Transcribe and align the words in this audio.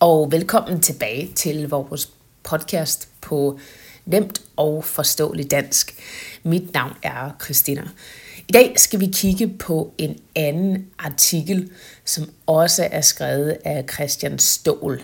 og 0.00 0.32
velkommen 0.32 0.80
tilbage 0.80 1.32
til 1.34 1.68
vores 1.68 2.10
podcast 2.42 3.08
på 3.20 3.58
nemt 4.06 4.42
og 4.56 4.84
forståeligt 4.84 5.50
dansk. 5.50 5.94
Mit 6.42 6.74
navn 6.74 6.92
er 7.02 7.30
Christina. 7.44 7.82
I 8.48 8.52
dag 8.52 8.74
skal 8.76 9.00
vi 9.00 9.06
kigge 9.06 9.48
på 9.48 9.92
en 9.98 10.18
anden 10.36 10.86
artikel, 10.98 11.70
som 12.04 12.30
også 12.46 12.88
er 12.90 13.00
skrevet 13.00 13.56
af 13.64 13.84
Christian 13.94 14.38
Stål. 14.38 15.02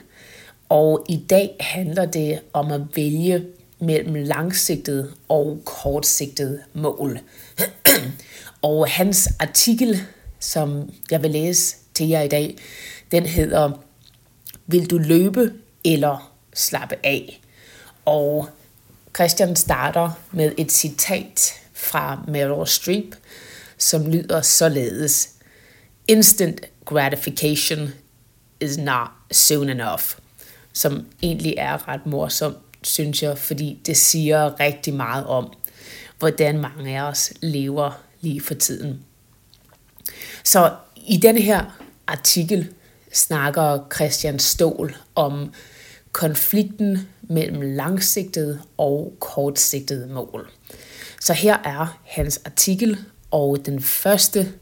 Og 0.69 1.07
i 1.09 1.17
dag 1.31 1.57
handler 1.61 2.07
det 2.07 2.41
om 2.53 2.73
at 2.73 2.81
vælge 2.95 3.45
mellem 3.81 4.15
langsigtet 4.15 5.15
og 5.29 5.61
kortsigtet 5.65 6.61
mål. 6.73 7.19
og 8.63 8.89
hans 8.89 9.29
artikel, 9.41 10.01
som 10.41 10.91
jeg 11.11 11.23
vil 11.23 11.31
læse 11.31 11.77
til 11.95 12.09
jer 12.09 12.23
i 12.23 12.29
dag, 12.29 12.57
den 13.11 13.27
hedder 13.27 13.86
vil 14.67 14.91
du 14.91 14.99
løbe 14.99 15.53
eller 15.85 16.33
slappe 16.55 16.97
af? 17.05 17.41
Og 18.05 18.49
Christian 19.17 19.57
starter 19.57 20.11
med 20.33 20.53
et 20.59 20.73
citat 20.73 21.53
fra 21.73 22.25
Meryl 22.29 22.67
Streep, 22.67 23.15
som 23.79 24.11
lyder 24.11 24.43
således. 24.43 25.29
Instant 26.09 26.61
gratification 26.85 27.89
is 28.61 28.79
not 28.79 29.09
soon 29.31 29.69
enough. 29.69 30.03
Som 30.73 31.07
egentlig 31.23 31.55
er 31.59 31.89
ret 31.89 32.07
morsomt, 32.07 32.57
synes 32.83 33.23
jeg, 33.23 33.39
fordi 33.39 33.81
det 33.87 33.97
siger 33.97 34.61
rigtig 34.61 34.95
meget 34.95 35.27
om, 35.27 35.53
hvordan 36.19 36.59
mange 36.59 36.99
af 36.99 37.03
os 37.03 37.33
lever 37.41 38.03
lige 38.21 38.41
for 38.41 38.55
tiden. 38.55 39.01
Så 40.45 40.75
i 40.97 41.17
den 41.17 41.39
her 41.39 41.65
artikel 42.07 42.73
snakker 43.17 43.79
Christian 43.95 44.39
Stål 44.39 44.97
om 45.15 45.53
konflikten 46.13 47.09
mellem 47.23 47.61
langsigtede 47.61 48.61
og 48.77 49.17
kortsigtede 49.21 50.07
mål. 50.07 50.51
Så 51.21 51.33
her 51.33 51.57
er 51.65 52.01
hans 52.05 52.41
artikel, 52.45 52.99
og 53.31 53.67
den 53.67 53.83
første 53.83 54.53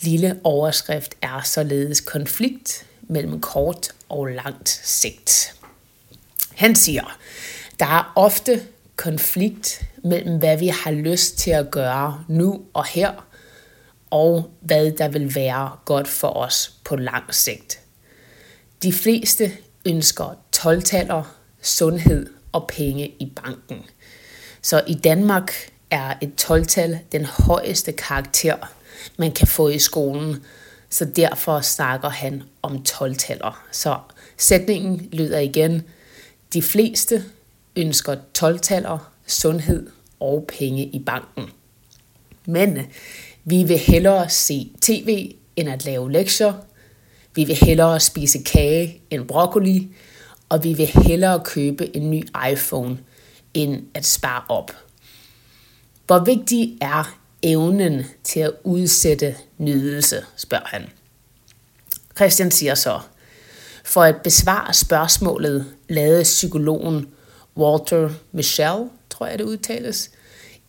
lille 0.00 0.40
overskrift 0.44 1.14
er 1.22 1.42
således 1.44 2.00
konflikt 2.00 2.86
mellem 3.02 3.40
kort 3.40 3.88
og 4.08 4.26
langt 4.26 4.68
sigt. 4.84 5.54
Han 6.54 6.74
siger, 6.74 7.18
der 7.80 7.86
er 7.86 8.12
ofte 8.16 8.62
konflikt 8.96 9.82
mellem, 10.04 10.38
hvad 10.38 10.58
vi 10.58 10.68
har 10.68 10.90
lyst 10.90 11.38
til 11.38 11.50
at 11.50 11.70
gøre 11.70 12.24
nu 12.28 12.62
og 12.74 12.86
her, 12.86 13.26
og 14.14 14.50
hvad 14.60 14.92
der 14.92 15.08
vil 15.08 15.34
være 15.34 15.70
godt 15.84 16.08
for 16.08 16.28
os 16.28 16.74
på 16.84 16.96
lang 16.96 17.34
sigt. 17.34 17.80
De 18.82 18.92
fleste 18.92 19.52
ønsker 19.86 20.38
12 20.52 20.82
sundhed 21.62 22.30
og 22.52 22.66
penge 22.68 23.08
i 23.08 23.32
banken. 23.36 23.84
Så 24.62 24.82
i 24.86 24.94
Danmark 24.94 25.52
er 25.90 26.14
et 26.22 26.44
12-tal 26.50 26.98
den 27.12 27.24
højeste 27.24 27.92
karakter, 27.92 28.56
man 29.18 29.32
kan 29.32 29.46
få 29.46 29.68
i 29.68 29.78
skolen. 29.78 30.44
Så 30.90 31.04
derfor 31.04 31.60
snakker 31.60 32.08
han 32.08 32.42
om 32.62 32.84
12-taller. 32.88 33.66
Så 33.72 33.98
sætningen 34.36 35.08
lyder 35.12 35.38
igen, 35.38 35.82
de 36.52 36.62
fleste 36.62 37.24
ønsker 37.76 38.16
12-taller, 38.38 39.12
sundhed 39.26 39.90
og 40.20 40.44
penge 40.58 40.84
i 40.84 40.98
banken. 40.98 41.50
Men 42.46 42.78
vi 43.44 43.62
vil 43.62 43.78
hellere 43.78 44.28
se 44.28 44.70
tv 44.80 45.34
end 45.56 45.68
at 45.68 45.84
lave 45.84 46.12
lektier. 46.12 46.52
Vi 47.34 47.44
vil 47.44 47.56
hellere 47.56 48.00
spise 48.00 48.38
kage 48.38 49.00
end 49.10 49.28
broccoli. 49.28 49.88
Og 50.48 50.64
vi 50.64 50.72
vil 50.72 50.86
hellere 50.86 51.40
købe 51.44 51.96
en 51.96 52.10
ny 52.10 52.28
iPhone 52.52 52.98
end 53.54 53.82
at 53.94 54.06
spare 54.06 54.42
op. 54.48 54.70
Hvor 56.06 56.24
vigtig 56.24 56.78
er 56.80 57.18
evnen 57.42 58.02
til 58.24 58.40
at 58.40 58.52
udsætte 58.64 59.36
nydelse, 59.58 60.24
spørger 60.36 60.66
han. 60.66 60.90
Christian 62.16 62.50
siger 62.50 62.74
så, 62.74 63.00
for 63.84 64.02
at 64.02 64.16
besvare 64.24 64.74
spørgsmålet 64.74 65.66
lavede 65.88 66.22
psykologen 66.22 67.06
Walter 67.56 68.10
Michel, 68.32 68.88
tror 69.10 69.26
jeg 69.26 69.38
det 69.38 69.44
udtales, 69.44 70.10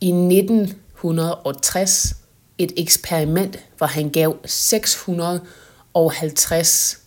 i 0.01 0.09
1960 0.09 2.24
et 2.57 2.71
eksperiment, 2.77 3.59
hvor 3.77 3.87
han 3.87 4.09
gav 4.09 4.37
650 4.45 7.01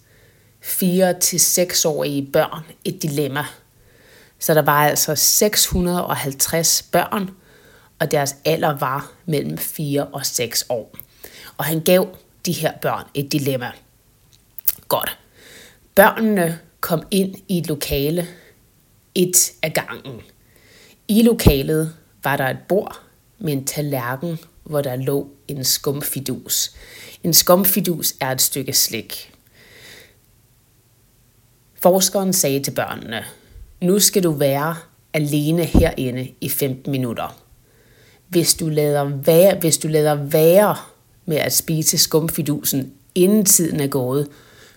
4-6-årige 0.62 2.28
børn 2.32 2.64
et 2.84 3.02
dilemma. 3.02 3.44
Så 4.38 4.54
der 4.54 4.62
var 4.62 4.86
altså 4.86 5.14
650 5.14 6.82
børn, 6.82 7.30
og 7.98 8.10
deres 8.10 8.36
alder 8.44 8.78
var 8.78 9.12
mellem 9.26 9.58
4 9.58 10.04
og 10.04 10.26
6 10.26 10.66
år. 10.68 10.94
Og 11.56 11.64
han 11.64 11.80
gav 11.80 12.08
de 12.46 12.52
her 12.52 12.72
børn 12.82 13.04
et 13.14 13.32
dilemma. 13.32 13.70
Godt. 14.88 15.18
Børnene 15.94 16.58
kom 16.80 17.02
ind 17.10 17.34
i 17.48 17.58
et 17.58 17.66
lokale, 17.66 18.26
et 19.14 19.52
af 19.62 19.74
gangen. 19.74 20.20
I 21.08 21.22
lokalet 21.22 21.94
var 22.24 22.36
der 22.36 22.48
et 22.48 22.58
bord 22.68 23.00
med 23.38 23.52
en 23.52 23.64
tallerken, 23.64 24.38
hvor 24.68 24.80
der 24.80 24.96
lå 24.96 25.28
en 25.48 25.64
skumfidus. 25.64 26.72
En 27.24 27.34
skumfidus 27.34 28.14
er 28.20 28.30
et 28.30 28.40
stykke 28.40 28.72
slik. 28.72 29.32
Forskeren 31.74 32.32
sagde 32.32 32.62
til 32.62 32.70
børnene, 32.70 33.24
nu 33.80 33.98
skal 33.98 34.22
du 34.22 34.32
være 34.32 34.76
alene 35.12 35.64
herinde 35.64 36.28
i 36.40 36.48
15 36.48 36.90
minutter. 36.90 37.42
Hvis 38.28 38.54
du 38.54 38.68
lader 38.68 39.04
være, 39.04 39.58
hvis 39.58 39.78
du 39.78 39.88
lader 39.88 40.14
være 40.14 40.76
med 41.26 41.36
at 41.36 41.52
spise 41.52 41.98
skumfidusen, 41.98 42.92
inden 43.14 43.44
tiden 43.44 43.80
er 43.80 43.86
gået, 43.86 44.28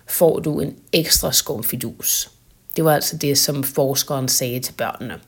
får 0.08 0.38
du 0.38 0.60
en 0.60 0.76
ekstra 0.92 1.32
skumfidus. 1.32 2.30
Det 2.76 2.84
var 2.84 2.94
altså 2.94 3.16
det, 3.16 3.38
som 3.38 3.64
forskeren 3.64 4.28
sagde 4.28 4.60
til 4.60 4.72
børnene. 4.72 5.20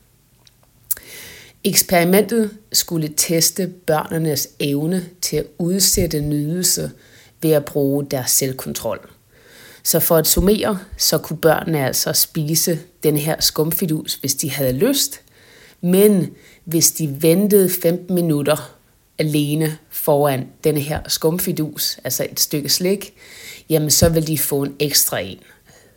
Eksperimentet 1.67 2.57
skulle 2.73 3.13
teste 3.17 3.67
børnenes 3.67 4.49
evne 4.59 5.05
til 5.21 5.37
at 5.37 5.45
udsætte 5.57 6.21
nydelse 6.21 6.91
ved 7.41 7.51
at 7.51 7.65
bruge 7.65 8.05
deres 8.11 8.31
selvkontrol. 8.31 9.09
Så 9.83 9.99
for 9.99 10.17
at 10.17 10.27
summere, 10.27 10.79
så 10.97 11.17
kunne 11.17 11.37
børnene 11.37 11.85
altså 11.85 12.13
spise 12.13 12.79
den 13.03 13.17
her 13.17 13.41
skumfidus, 13.41 14.13
hvis 14.15 14.35
de 14.35 14.51
havde 14.51 14.73
lyst. 14.73 15.21
Men 15.81 16.31
hvis 16.63 16.91
de 16.91 17.21
ventede 17.21 17.69
15 17.69 18.15
minutter 18.15 18.77
alene 19.19 19.77
foran 19.89 20.47
den 20.63 20.77
her 20.77 20.99
skumfidus, 21.07 21.97
altså 22.03 22.27
et 22.31 22.39
stykke 22.39 22.69
slik, 22.69 23.13
jamen 23.69 23.89
så 23.89 24.09
vil 24.09 24.27
de 24.27 24.37
få 24.37 24.63
en 24.63 24.75
ekstra 24.79 25.19
en. 25.19 25.39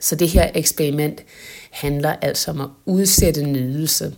Så 0.00 0.16
det 0.16 0.28
her 0.28 0.50
eksperiment 0.54 1.22
handler 1.70 2.16
altså 2.22 2.50
om 2.50 2.60
at 2.60 2.68
udsætte 2.86 3.42
nydelse, 3.42 4.14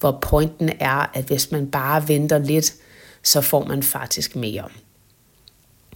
hvor 0.00 0.18
pointen 0.22 0.70
er, 0.80 1.10
at 1.14 1.24
hvis 1.24 1.50
man 1.50 1.70
bare 1.70 2.08
venter 2.08 2.38
lidt, 2.38 2.74
så 3.22 3.40
får 3.40 3.64
man 3.64 3.82
faktisk 3.82 4.36
mere. 4.36 4.64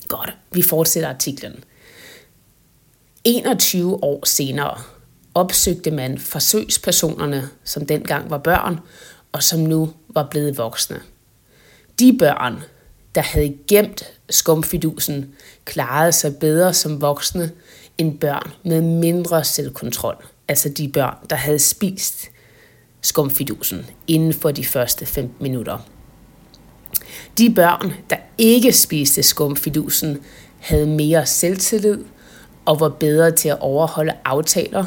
Godt, 0.09 0.37
vi 0.53 0.63
fortsætter 0.63 1.09
artiklen. 1.09 1.65
21 3.25 4.05
år 4.05 4.27
senere 4.27 4.81
opsøgte 5.35 5.91
man 5.91 6.19
forsøgspersonerne, 6.19 7.49
som 7.65 7.87
dengang 7.87 8.31
var 8.31 8.39
børn, 8.39 8.81
og 9.33 9.43
som 9.43 9.61
nu 9.61 9.93
var 10.09 10.29
blevet 10.31 10.59
voksne. 10.59 11.01
De 11.99 12.17
børn, 12.19 12.63
der 13.15 13.21
havde 13.21 13.59
gemt 13.69 14.03
skumfidusen, 14.31 15.35
klarede 15.65 16.13
sig 16.13 16.37
bedre 16.37 16.75
som 16.75 17.01
voksne 17.01 17.53
end 17.99 18.19
børn 18.19 18.53
med 18.63 18.83
mindre 18.83 19.45
selvkontrol. 19.45 20.25
Altså 20.49 20.69
de 20.69 20.89
børn, 20.89 21.17
der 21.31 21.37
havde 21.37 21.59
spist 21.59 22.31
skumfidusen 23.05 23.87
inden 24.07 24.33
for 24.33 24.51
de 24.51 24.65
første 24.65 25.07
15 25.07 25.37
minutter. 25.41 25.79
De 27.39 27.55
børn, 27.55 27.93
der 28.11 28.17
ikke 28.39 28.73
spiste 28.73 29.23
skumfidusen, 29.23 30.19
havde 30.59 30.87
mere 30.87 31.27
selvtillid 31.27 32.05
og 32.65 32.81
var 32.81 32.89
bedre 32.89 33.31
til 33.31 33.49
at 33.49 33.61
overholde 33.61 34.13
aftaler. 34.25 34.85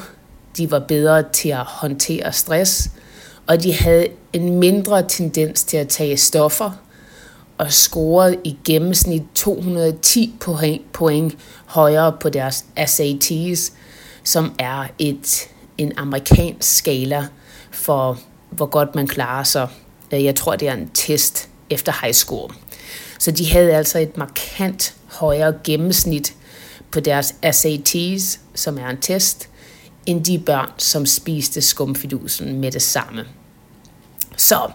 De 0.58 0.72
var 0.72 0.80
bedre 0.80 1.24
til 1.34 1.50
at 1.50 1.64
håndtere 1.66 2.34
stress, 2.34 2.90
og 3.48 3.64
de 3.64 3.74
havde 3.74 4.08
en 4.34 4.60
mindre 4.60 5.08
tendens 5.08 5.64
til 5.64 5.78
at 5.78 5.88
tage 5.88 6.18
stoffer 6.18 6.72
og 7.58 7.72
scorede 7.72 8.38
i 8.44 8.58
gennemsnit 8.66 9.24
210 9.36 10.36
point, 10.40 10.92
point 10.94 11.38
højere 11.66 12.18
på 12.22 12.30
deres 12.30 12.66
SATs, 12.86 13.74
som 14.24 14.56
er 14.60 14.88
et, 15.00 15.50
en 15.78 15.92
amerikansk 15.98 16.78
skala 16.78 17.28
for, 17.78 18.20
hvor 18.50 18.66
godt 18.66 18.96
man 18.96 19.08
klarer 19.08 19.44
sig. 19.44 19.68
Øh, 20.14 20.24
jeg 20.24 20.36
tror, 20.36 20.56
det 20.56 20.68
er 20.68 20.74
en 20.74 20.90
test 20.94 21.50
efter 21.70 21.94
high 22.02 22.14
school. 22.14 22.54
Så 23.20 23.32
de 23.32 23.52
havde 23.52 23.74
altså 23.74 24.00
et 24.00 24.18
markant 24.18 24.96
højere 25.06 25.54
gennemsnit 25.64 26.36
på 26.92 27.00
deres 27.00 27.36
SATs, 27.52 28.40
som 28.56 28.78
er 28.78 28.88
en 28.88 29.02
test, 29.02 29.50
end 30.06 30.26
de 30.26 30.40
børn, 30.40 30.70
som 30.78 31.06
spiste 31.06 31.62
skumfidusen 31.62 32.60
med 32.62 32.72
det 32.72 32.82
samme. 32.82 33.26
Så 34.38 34.72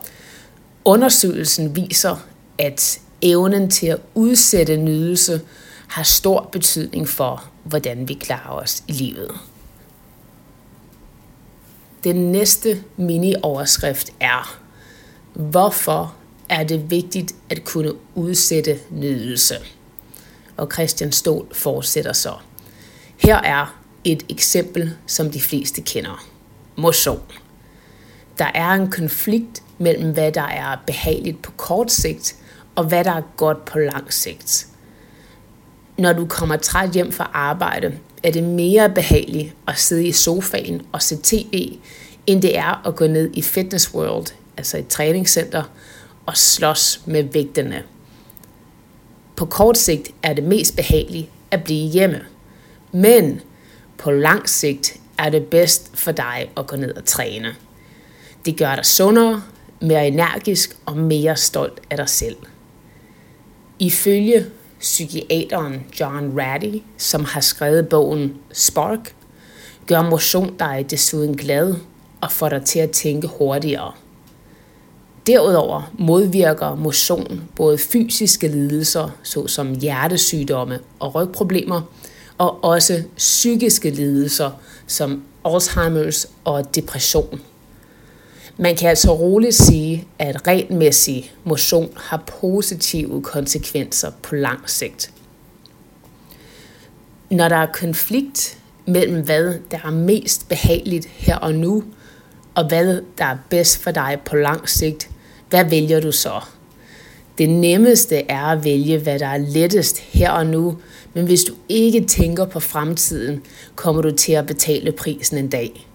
undersøgelsen 0.85 1.77
viser, 1.77 2.17
at 2.59 3.01
evnen 3.23 3.71
til 3.71 3.87
at 3.87 3.99
udsætte 4.15 4.77
nydelse 4.77 5.41
har 5.89 6.03
stor 6.03 6.49
betydning 6.53 7.09
for, 7.09 7.45
hvordan 7.65 8.09
vi 8.09 8.15
klarer 8.15 8.51
os 8.51 8.83
i 8.89 8.93
livet. 8.93 9.31
Den 12.05 12.33
næste 12.33 12.85
mini-overskrift 12.97 14.13
er, 14.21 14.61
hvorfor 15.35 16.15
er 16.49 16.65
det 16.65 16.91
vigtigt 16.91 17.35
at 17.51 17.65
kunne 17.65 17.93
udsætte 18.15 18.79
nydelse? 18.91 19.55
Og 20.57 20.69
Christian 20.73 21.13
Stol 21.13 21.55
fortsætter 21.55 22.13
så. 22.13 22.33
Her 23.17 23.37
er 23.37 23.81
et 24.05 24.23
eksempel, 24.29 24.97
som 25.07 25.31
de 25.31 25.41
fleste 25.41 25.81
kender. 25.81 26.25
Motion. 26.77 27.23
Der 28.39 28.51
er 28.55 28.71
en 28.71 28.91
konflikt 28.91 29.63
mellem, 29.79 30.13
hvad 30.13 30.33
der 30.33 30.43
er 30.43 30.77
behageligt 30.87 31.43
på 31.43 31.51
kort 31.51 31.93
sigt, 31.93 32.37
og 32.75 32.85
hvad 32.85 33.05
der 33.05 33.13
er 33.13 33.23
godt 33.37 33.65
på 33.65 33.79
lang 33.79 34.13
sigt. 34.13 34.67
Når 35.99 36.13
du 36.13 36.27
kommer 36.27 36.57
træt 36.57 36.91
hjem 36.91 37.13
fra 37.13 37.31
arbejde, 37.33 37.99
er 38.23 38.31
det 38.31 38.45
mere 38.45 38.91
behageligt 38.91 39.55
at 39.69 39.79
sidde 39.79 40.07
i 40.07 40.13
sofaen 40.13 40.83
og 40.93 41.03
se 41.03 41.19
tv, 41.23 41.79
end 42.27 42.43
det 42.43 42.59
er 42.59 42.87
at 42.87 42.97
gå 42.97 43.07
ned 43.07 43.31
i 43.35 43.43
Fitness 43.43 43.95
World, 43.95 44.27
altså 44.57 44.79
et 44.79 44.89
træningscenter, 44.89 45.63
og 46.27 46.37
slås 46.37 47.01
med 47.07 47.23
vægtene. 47.23 47.83
På 49.37 49.47
kort 49.47 49.79
sigt 49.79 50.11
er 50.23 50.33
det 50.33 50.45
mest 50.45 50.77
behageligt 50.77 51.29
at 51.51 51.65
blive 51.65 51.89
hjemme. 51.89 52.21
Men 52.93 53.41
på 53.99 54.11
lang 54.11 54.49
sigt 54.49 55.01
er 55.19 55.31
det 55.31 55.47
bedst 55.47 55.91
for 55.95 56.13
dig 56.13 56.51
at 56.57 56.67
gå 56.67 56.77
ned 56.77 56.95
og 56.95 57.05
træne. 57.05 57.55
Det 58.45 58.59
gør 58.59 58.75
dig 58.75 58.87
sundere, 58.87 59.43
mere 59.81 60.07
energisk 60.07 60.77
og 60.87 60.97
mere 60.97 61.37
stolt 61.37 61.81
af 61.91 61.97
dig 61.97 62.09
selv. 62.09 62.37
Ifølge 63.79 64.47
psykiateren 64.83 65.83
John 66.01 66.41
Ratty, 66.41 66.79
som 66.99 67.25
har 67.25 67.41
skrevet 67.41 67.89
bogen 67.89 68.35
Spark, 68.53 69.15
gør 69.87 70.03
motion 70.03 70.57
dig 70.59 70.87
desuden 70.91 71.37
glad 71.37 71.75
og 72.21 72.33
får 72.33 72.49
dig 72.49 72.65
til 72.65 72.79
at 72.79 72.91
tænke 72.91 73.27
hurtigere. 73.27 73.93
Derudover 75.27 75.93
modvirker 75.99 76.75
motion 76.75 77.43
både 77.57 77.79
fysiske 77.79 78.49
lidelser, 78.49 79.09
såsom 79.23 79.75
hjertesygdomme 79.75 80.79
og 80.99 81.15
rygproblemer, 81.15 81.81
og 82.39 82.65
også 82.65 83.03
psykiske 83.17 83.91
lidelser, 83.91 84.51
som 84.87 85.23
Alzheimer's 85.47 86.31
og 86.45 86.75
depression. 86.75 87.41
Man 88.63 88.77
kan 88.77 88.89
altså 88.89 89.13
roligt 89.13 89.55
sige, 89.55 90.07
at 90.19 90.47
regelmæssig 90.47 91.33
motion 91.45 91.93
har 91.97 92.25
positive 92.41 93.23
konsekvenser 93.23 94.11
på 94.23 94.35
lang 94.35 94.71
sigt. 94.71 95.13
Når 97.31 97.49
der 97.49 97.57
er 97.57 97.67
konflikt 97.67 98.59
mellem 98.87 99.25
hvad 99.25 99.55
der 99.71 99.79
er 99.85 99.91
mest 99.91 100.49
behageligt 100.49 101.07
her 101.07 101.37
og 101.37 101.55
nu, 101.55 101.85
og 102.55 102.69
hvad 102.69 103.03
der 103.19 103.25
er 103.25 103.37
bedst 103.51 103.83
for 103.83 103.91
dig 103.91 104.19
på 104.25 104.37
lang 104.37 104.69
sigt, 104.69 105.11
hvad 105.51 105.65
vælger 105.65 106.01
du 106.01 106.13
så? 106.13 106.41
Det 107.39 107.49
nemmeste 107.49 108.17
er 108.31 108.45
at 108.45 108.65
vælge, 108.65 108.99
hvad 108.99 109.19
der 109.19 109.27
er 109.27 109.39
lettest 109.39 109.99
her 109.99 110.31
og 110.31 110.47
nu, 110.47 110.77
men 111.15 111.25
hvis 111.25 111.45
du 111.45 111.55
ikke 111.69 112.05
tænker 112.05 112.45
på 112.45 112.61
fremtiden, 112.61 113.43
kommer 113.75 114.03
du 114.03 114.11
til 114.11 114.33
at 114.33 114.47
betale 114.47 114.93
prisen 114.93 115.39
en 115.39 115.49
dag. 115.49 115.87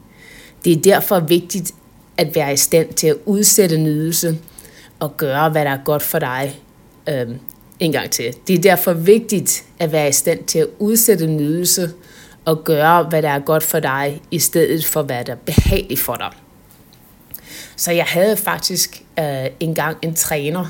Det 0.66 0.72
er 0.72 0.82
derfor 0.82 1.20
vigtigt 1.20 1.74
at 2.18 2.36
være 2.36 2.54
i 2.54 2.58
stand 2.58 2.94
til 2.94 3.08
at 3.08 3.16
udsætte 3.26 3.78
nydelse 3.78 4.38
og 5.00 5.18
gøre, 5.18 5.50
hvad 5.50 5.66
der 5.66 5.72
er 5.72 5.84
godt 5.86 6.04
for 6.04 6.20
dig. 6.20 6.60
Øhm, 7.10 7.40
en 7.80 7.92
gang 7.92 8.12
til. 8.12 8.36
Det 8.48 8.58
er 8.58 8.62
derfor 8.62 8.94
vigtigt 8.94 9.64
at 9.80 9.92
være 9.92 10.10
i 10.10 10.12
stand 10.12 10.44
til 10.44 10.60
at 10.60 10.68
udsætte 10.80 11.28
nydelse 11.28 11.94
og 12.46 12.64
gøre, 12.64 13.04
hvad 13.04 13.22
der 13.22 13.30
er 13.30 13.40
godt 13.40 13.64
for 13.64 13.80
dig, 13.80 14.22
i 14.32 14.40
stedet 14.40 14.86
for, 14.86 15.02
hvad 15.02 15.26
der 15.26 15.32
er 15.32 15.38
behageligt 15.46 16.00
for 16.00 16.16
dig. 16.16 16.32
Så 17.76 17.92
jeg 17.92 18.06
havde 18.06 18.38
faktisk 18.38 19.02
øh, 19.20 19.46
engang 19.60 19.98
en 20.02 20.16
træner, 20.16 20.66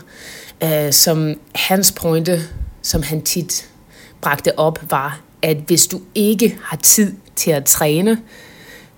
øh, 0.63 0.93
som 0.93 1.39
hans 1.55 1.91
pointe, 1.91 2.41
som 2.81 3.03
han 3.03 3.21
tit 3.21 3.69
bragte 4.21 4.59
op, 4.59 4.91
var, 4.91 5.21
at 5.41 5.57
hvis 5.57 5.87
du 5.87 6.01
ikke 6.15 6.57
har 6.63 6.77
tid 6.77 7.13
til 7.35 7.51
at 7.51 7.65
træne, 7.65 8.21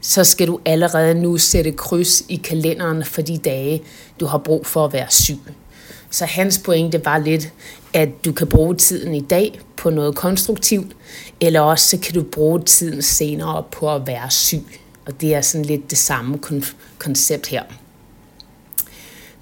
så 0.01 0.23
skal 0.23 0.47
du 0.47 0.59
allerede 0.65 1.15
nu 1.15 1.37
sætte 1.37 1.71
kryds 1.71 2.23
i 2.29 2.35
kalenderen 2.35 3.03
for 3.03 3.21
de 3.21 3.37
dage, 3.37 3.83
du 4.19 4.25
har 4.25 4.37
brug 4.37 4.65
for 4.65 4.85
at 4.85 4.93
være 4.93 5.07
syg. 5.09 5.39
Så 6.09 6.25
hans 6.25 6.57
pointe 6.57 7.05
var 7.05 7.17
lidt, 7.17 7.53
at 7.93 8.09
du 8.25 8.31
kan 8.31 8.47
bruge 8.47 8.75
tiden 8.75 9.15
i 9.15 9.21
dag 9.21 9.59
på 9.77 9.89
noget 9.89 10.15
konstruktivt, 10.15 10.95
eller 11.41 11.61
også 11.61 11.87
så 11.87 11.97
kan 11.97 12.13
du 12.13 12.23
bruge 12.23 12.63
tiden 12.63 13.01
senere 13.01 13.63
på 13.71 13.95
at 13.95 14.07
være 14.07 14.31
syg. 14.31 14.79
Og 15.05 15.21
det 15.21 15.35
er 15.35 15.41
sådan 15.41 15.65
lidt 15.65 15.89
det 15.89 15.97
samme 15.97 16.39
koncept 16.97 17.47
her. 17.47 17.63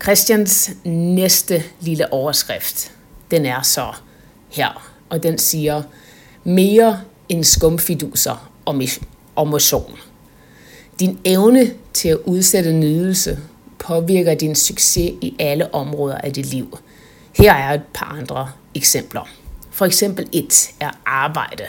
Christians 0.03 0.71
næste 0.86 1.63
lille 1.80 2.13
overskrift, 2.13 2.92
den 3.31 3.45
er 3.45 3.62
så 3.62 3.94
her, 4.50 4.92
og 5.10 5.24
den 5.24 5.38
siger, 5.38 5.83
mere 6.44 7.01
end 7.30 7.44
skumfiduser 7.44 8.51
og 9.36 9.48
motion. 9.48 9.98
Din 10.99 11.19
evne 11.25 11.73
til 11.94 12.09
at 12.09 12.17
udsætte 12.25 12.73
nydelse 12.73 13.39
påvirker 13.79 14.35
din 14.35 14.55
succes 14.55 15.13
i 15.21 15.35
alle 15.39 15.73
områder 15.73 16.17
af 16.17 16.33
dit 16.33 16.45
liv. 16.45 16.77
Her 17.33 17.53
er 17.53 17.73
et 17.73 17.81
par 17.94 18.17
andre 18.19 18.51
eksempler. 18.75 19.29
For 19.71 19.85
eksempel 19.85 20.29
et 20.31 20.69
er 20.79 20.91
arbejde. 21.05 21.63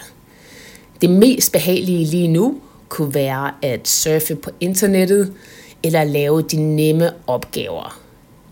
Det 1.01 1.11
mest 1.11 1.53
behagelige 1.53 2.07
lige 2.07 2.29
nu 2.29 2.61
kunne 2.89 3.15
være 3.15 3.53
at 3.63 3.89
surfe 3.89 4.37
på 4.37 4.51
internettet 4.61 5.35
eller 5.83 6.05
lave 6.05 6.43
de 6.43 6.57
nemme 6.57 7.11
opgaver. 7.27 8.01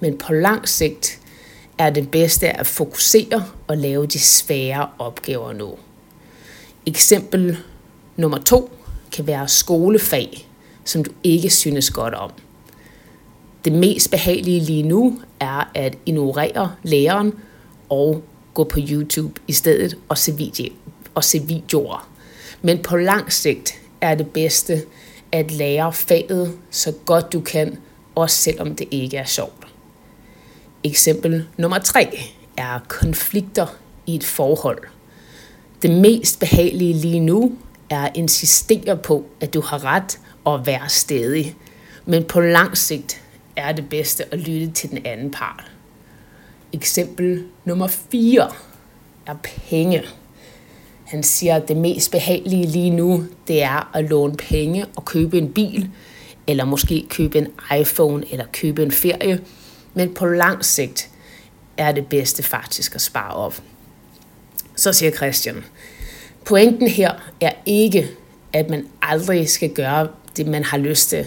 Men 0.01 0.19
på 0.19 0.33
lang 0.33 0.69
sigt 0.69 1.21
er 1.79 1.91
det 1.91 2.11
bedste 2.11 2.49
at 2.49 2.67
fokusere 2.67 3.45
og 3.67 3.77
lave 3.77 4.07
de 4.07 4.19
svære 4.19 4.89
opgaver 4.99 5.53
nu. 5.53 5.75
Eksempel 6.87 7.59
nummer 8.17 8.39
to 8.39 8.71
kan 9.13 9.27
være 9.27 9.49
skolefag, 9.49 10.46
som 10.87 11.05
du 11.05 11.11
ikke 11.25 11.51
synes 11.51 11.91
godt 11.91 12.15
om. 12.15 12.31
Det 13.65 13.73
mest 13.73 14.11
behagelige 14.11 14.61
lige 14.61 14.83
nu 14.83 15.21
er 15.41 15.71
at 15.75 15.99
ignorere 16.07 16.73
læreren 16.83 17.33
og 17.89 18.23
gå 18.55 18.65
på 18.65 18.79
YouTube 18.91 19.41
i 19.47 19.53
stedet 19.53 19.99
og 20.09 20.19
se, 20.19 20.37
video, 20.37 20.73
og 21.15 21.25
se 21.25 21.43
videoer. 21.43 22.09
Men 22.63 22.83
på 22.83 22.97
lang 22.97 23.33
sigt 23.33 23.81
er 24.01 24.15
det 24.15 24.31
bedste 24.31 24.83
at 25.33 25.51
lære 25.51 25.93
faget 25.93 26.59
så 26.71 26.93
godt 27.05 27.33
du 27.33 27.41
kan, 27.41 27.79
også 28.15 28.37
selvom 28.37 28.77
det 28.77 28.89
ikke 28.91 29.17
er 29.17 29.25
sjovt. 29.25 29.67
Eksempel 30.85 31.47
nummer 31.59 31.79
tre 31.79 32.19
er 32.57 32.79
konflikter 32.89 33.67
i 34.07 34.15
et 34.15 34.25
forhold. 34.25 34.79
Det 35.83 35.91
mest 35.91 36.41
behagelige 36.41 36.95
lige 36.95 37.21
nu 37.21 37.53
er 37.91 38.01
at 38.01 38.13
insistere 38.15 38.97
på, 38.97 39.25
at 39.41 39.55
du 39.55 39.61
har 39.61 39.85
ret 39.85 40.19
og 40.47 40.67
være 40.67 40.89
stedig. 40.89 41.57
Men 42.05 42.25
på 42.25 42.41
lang 42.41 42.77
sigt 42.77 43.23
er 43.57 43.73
det 43.73 43.89
bedste 43.89 44.35
at 44.35 44.39
lytte 44.39 44.71
til 44.71 44.91
den 44.91 45.07
anden 45.07 45.31
part. 45.31 45.65
Eksempel 46.73 47.45
nummer 47.65 47.87
4 47.87 48.51
er 49.27 49.35
penge. 49.43 50.03
Han 51.05 51.23
siger, 51.23 51.57
at 51.57 51.69
det 51.69 51.77
mest 51.77 52.11
behagelige 52.11 52.67
lige 52.67 52.91
nu, 52.91 53.25
det 53.49 53.63
er 53.63 53.91
at 53.95 54.05
låne 54.05 54.37
penge 54.37 54.87
og 54.97 55.05
købe 55.05 55.39
en 55.39 55.53
bil, 55.53 55.91
eller 56.47 56.65
måske 56.65 57.07
købe 57.11 57.39
en 57.39 57.47
iPhone 57.81 58.33
eller 58.33 58.45
købe 58.53 58.83
en 58.83 58.93
ferie. 58.93 59.41
Men 59.95 60.15
på 60.15 60.27
lang 60.27 60.65
sigt 60.65 61.11
er 61.77 61.93
det 61.93 62.07
bedste 62.07 62.43
faktisk 62.43 62.95
at 62.95 63.01
spare 63.01 63.35
op. 63.35 63.63
Så 64.77 64.93
siger 64.93 65.13
Christian, 65.13 65.65
pointen 66.45 66.89
her 66.89 67.13
er 67.41 67.53
ikke, 67.67 68.11
at 68.53 68.71
man 68.71 68.87
aldrig 69.03 69.49
skal 69.49 69.71
gøre 69.71 70.09
det, 70.37 70.47
man 70.47 70.65
har 70.65 70.79
lyst 70.79 71.09
til. 71.09 71.27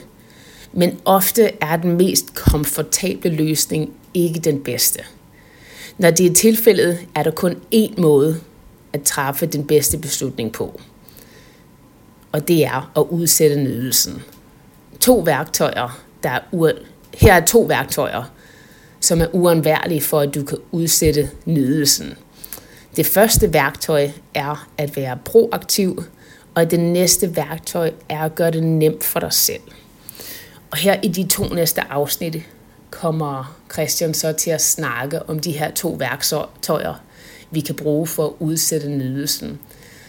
Men 0.74 1.00
ofte 1.06 1.52
er 1.62 1.76
den 1.78 1.98
mest 1.98 2.36
komfortable 2.36 3.30
løsning 3.30 3.94
ikke 4.14 4.40
den 4.40 4.64
bedste. 4.64 5.00
Når 5.98 6.12
det 6.12 6.26
er 6.26 6.34
tilfældet, 6.34 7.00
er 7.16 7.24
der 7.24 7.32
kun 7.32 7.56
én 7.76 8.02
måde 8.02 8.42
at 8.94 9.02
træffe 9.02 9.46
den 9.46 9.68
bedste 9.68 9.98
beslutning 9.98 10.52
på. 10.52 10.82
Og 12.32 12.48
det 12.48 12.66
er 12.66 12.92
at 13.00 13.06
udsætte 13.10 13.56
nydelsen. 13.56 14.24
To 15.00 15.20
værktøjer, 15.20 16.02
der 16.24 16.30
er 16.30 16.40
ur- 16.52 16.86
her 17.14 17.34
er 17.34 17.46
to 17.46 17.62
værktøjer, 17.62 18.24
som 19.00 19.22
er 19.22 19.28
uundværlige 19.34 20.02
for, 20.02 20.20
at 20.20 20.36
du 20.36 20.44
kan 20.44 20.58
udsætte 20.72 21.30
nydelsen. 21.46 22.14
Det 22.96 23.06
første 23.06 23.54
værktøj 23.54 24.10
er 24.34 24.68
at 24.78 24.96
være 24.96 25.18
proaktiv 25.26 26.04
og 26.60 26.72
det 26.72 26.80
næste 26.80 27.36
værktøj 27.36 27.92
er 28.10 28.20
at 28.20 28.36
gøre 28.36 28.52
det 28.52 28.64
nemt 28.64 29.04
for 29.04 29.20
dig 29.20 29.34
selv. 29.34 29.62
Og 30.72 30.78
her 30.78 31.00
i 31.04 31.08
de 31.08 31.28
to 31.28 31.44
næste 31.44 31.82
afsnit 31.82 32.38
kommer 32.90 33.58
Christian 33.74 34.14
så 34.14 34.32
til 34.32 34.52
at 34.52 34.62
snakke 34.62 35.30
om 35.30 35.40
de 35.40 35.52
her 35.52 35.72
to 35.72 35.90
værktøjer, 35.90 37.04
vi 37.52 37.60
kan 37.60 37.76
bruge 37.76 38.08
for 38.08 38.28
at 38.28 38.34
udsætte 38.40 38.90
nydelsen. 38.90 39.60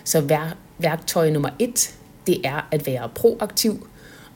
Så 0.04 0.46
værktøj 0.78 1.30
nummer 1.30 1.50
et, 1.58 1.94
det 2.26 2.46
er 2.46 2.68
at 2.70 2.86
være 2.86 3.08
proaktiv, 3.14 3.88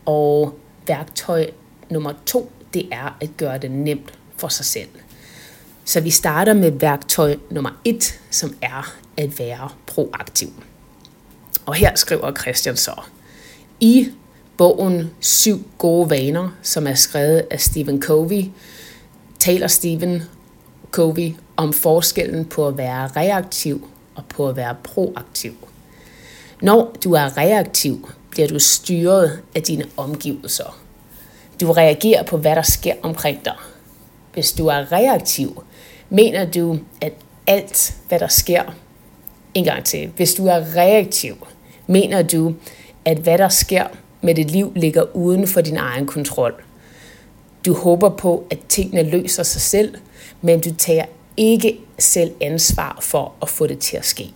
og 0.05 0.59
værktøj 0.87 1.51
nummer 1.91 2.13
to, 2.27 2.53
det 2.75 2.89
er 2.93 3.17
at 3.21 3.31
gøre 3.37 3.59
det 3.59 3.71
nemt 3.71 4.15
for 4.37 4.49
sig 4.49 4.67
selv. 4.67 4.89
Så 5.85 6.01
vi 6.01 6.11
starter 6.11 6.55
med 6.55 6.71
værktøj 6.71 7.37
nummer 7.51 7.81
et, 7.85 8.21
som 8.31 8.57
er 8.63 8.95
at 9.17 9.39
være 9.39 9.69
proaktiv. 9.87 10.49
Og 11.67 11.75
her 11.75 11.95
skriver 11.95 12.33
Christian 12.33 12.77
så, 12.77 13.01
i 13.81 14.09
bogen 14.57 15.11
Syv 15.21 15.63
gode 15.79 16.11
vaner, 16.11 16.49
som 16.63 16.87
er 16.87 16.95
skrevet 16.95 17.47
af 17.51 17.61
Stephen 17.61 18.03
Covey, 18.03 18.45
taler 19.39 19.67
Stephen 19.67 20.23
Covey 20.91 21.33
om 21.57 21.73
forskellen 21.73 22.45
på 22.45 22.69
at 22.69 22.79
være 22.79 23.07
reaktiv 23.07 23.89
og 24.15 24.25
på 24.29 24.49
at 24.49 24.57
være 24.57 24.77
proaktiv. 24.85 25.55
Når 26.63 26.97
du 27.05 27.13
er 27.13 27.37
reaktiv, 27.37 28.11
bliver 28.31 28.49
du 28.49 28.59
styret 28.59 29.41
af 29.55 29.63
dine 29.63 29.85
omgivelser. 29.97 30.79
Du 31.61 31.73
reagerer 31.73 32.23
på, 32.23 32.37
hvad 32.37 32.57
der 32.57 32.63
sker 32.63 32.95
omkring 33.03 33.45
dig. 33.45 33.57
Hvis 34.33 34.53
du 34.53 34.67
er 34.67 34.93
reaktiv, 34.93 35.65
mener 36.11 36.51
du, 36.51 36.79
at 37.01 37.13
alt, 37.47 37.97
hvad 38.09 38.19
der 38.19 38.29
sker, 38.29 38.63
en 39.55 39.65
gang 39.65 39.85
til, 39.85 40.11
hvis 40.17 40.35
du 40.35 40.47
er 40.47 40.77
reaktiv, 40.77 41.47
mener 41.87 42.23
du, 42.23 42.55
at 43.05 43.19
hvad 43.19 43.39
der 43.39 43.49
sker 43.49 43.87
med 44.25 44.35
dit 44.35 44.51
liv 44.51 44.73
ligger 44.77 45.17
uden 45.17 45.49
for 45.49 45.61
din 45.61 45.77
egen 45.77 46.07
kontrol. 46.07 46.55
Du 47.67 47.75
håber 47.75 48.09
på, 48.09 48.47
at 48.51 48.59
tingene 48.69 49.11
løser 49.11 49.43
sig 49.43 49.61
selv, 49.61 49.95
men 50.43 50.61
du 50.61 50.75
tager 50.75 51.05
ikke 51.37 51.79
selv 51.99 52.33
ansvar 52.41 52.99
for 53.01 53.33
at 53.43 53.49
få 53.49 53.67
det 53.67 53.79
til 53.79 53.97
at 53.97 54.05
ske. 54.05 54.31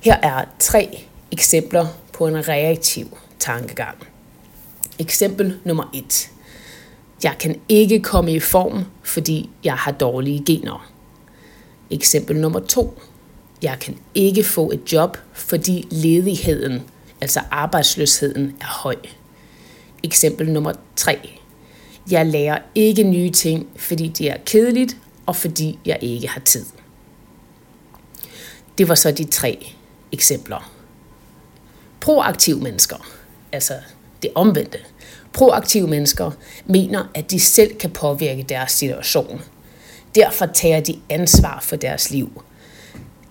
Her 0.00 0.16
er 0.22 0.44
tre 0.58 1.04
eksempler 1.32 1.86
på 2.12 2.26
en 2.26 2.48
reaktiv 2.48 3.18
tankegang. 3.38 3.96
Eksempel 4.98 5.58
nummer 5.64 5.90
et. 5.94 6.30
Jeg 7.22 7.34
kan 7.40 7.60
ikke 7.68 8.00
komme 8.00 8.32
i 8.32 8.40
form, 8.40 8.84
fordi 9.02 9.50
jeg 9.64 9.74
har 9.74 9.92
dårlige 9.92 10.44
gener. 10.46 10.90
Eksempel 11.90 12.36
nummer 12.36 12.60
to. 12.60 12.98
Jeg 13.62 13.78
kan 13.80 13.98
ikke 14.14 14.44
få 14.44 14.70
et 14.70 14.92
job, 14.92 15.18
fordi 15.32 15.88
ledigheden, 15.90 16.82
altså 17.20 17.40
arbejdsløsheden, 17.50 18.56
er 18.60 18.82
høj. 18.82 18.96
Eksempel 20.02 20.52
nummer 20.52 20.72
3. 20.96 21.38
Jeg 22.10 22.26
lærer 22.26 22.58
ikke 22.74 23.02
nye 23.02 23.30
ting, 23.30 23.66
fordi 23.76 24.08
det 24.08 24.30
er 24.30 24.36
kedeligt, 24.46 24.96
og 25.26 25.36
fordi 25.36 25.78
jeg 25.86 25.98
ikke 26.00 26.28
har 26.28 26.40
tid. 26.40 26.64
Det 28.78 28.88
var 28.88 28.94
så 28.94 29.10
de 29.10 29.24
tre 29.24 29.72
eksempler. 30.12 30.72
Proaktive 32.00 32.60
mennesker, 32.60 33.10
altså 33.52 33.74
det 34.22 34.30
omvendte. 34.34 34.78
Proaktive 35.32 35.86
mennesker 35.86 36.30
mener, 36.66 37.04
at 37.14 37.30
de 37.30 37.40
selv 37.40 37.76
kan 37.76 37.90
påvirke 37.90 38.42
deres 38.42 38.72
situation. 38.72 39.40
Derfor 40.14 40.46
tager 40.46 40.80
de 40.80 41.00
ansvar 41.08 41.60
for 41.62 41.76
deres 41.76 42.10
liv. 42.10 42.42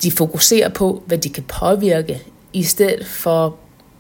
De 0.04 0.12
fokuserer 0.12 0.70
på, 0.70 1.04
hvad 1.06 1.18
de 1.18 1.30
kan 1.30 1.44
påvirke, 1.44 2.22
i 2.54 2.64
stedet 2.64 3.08
for 3.08 3.56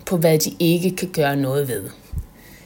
på, 0.05 0.17
hvad 0.17 0.39
de 0.39 0.55
ikke 0.59 0.95
kan 0.95 1.09
gøre 1.09 1.35
noget 1.35 1.67
ved. 1.67 1.83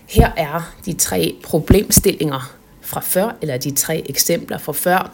Her 0.08 0.32
er 0.38 0.74
de 0.86 0.94
tre 0.94 1.36
problemstillinger 1.44 2.56
fra 2.82 3.02
før, 3.04 3.36
eller 3.42 3.58
de 3.58 3.72
tre 3.72 4.04
eksempler 4.10 4.58
fra 4.58 4.74
før, 4.74 5.12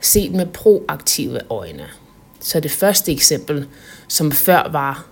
set 0.00 0.32
med 0.32 0.46
proaktive 0.46 1.40
øjne. 1.50 1.86
Så 2.40 2.60
det 2.60 2.70
første 2.70 3.12
eksempel, 3.12 3.66
som 4.08 4.32
før 4.32 4.68
var, 4.72 5.06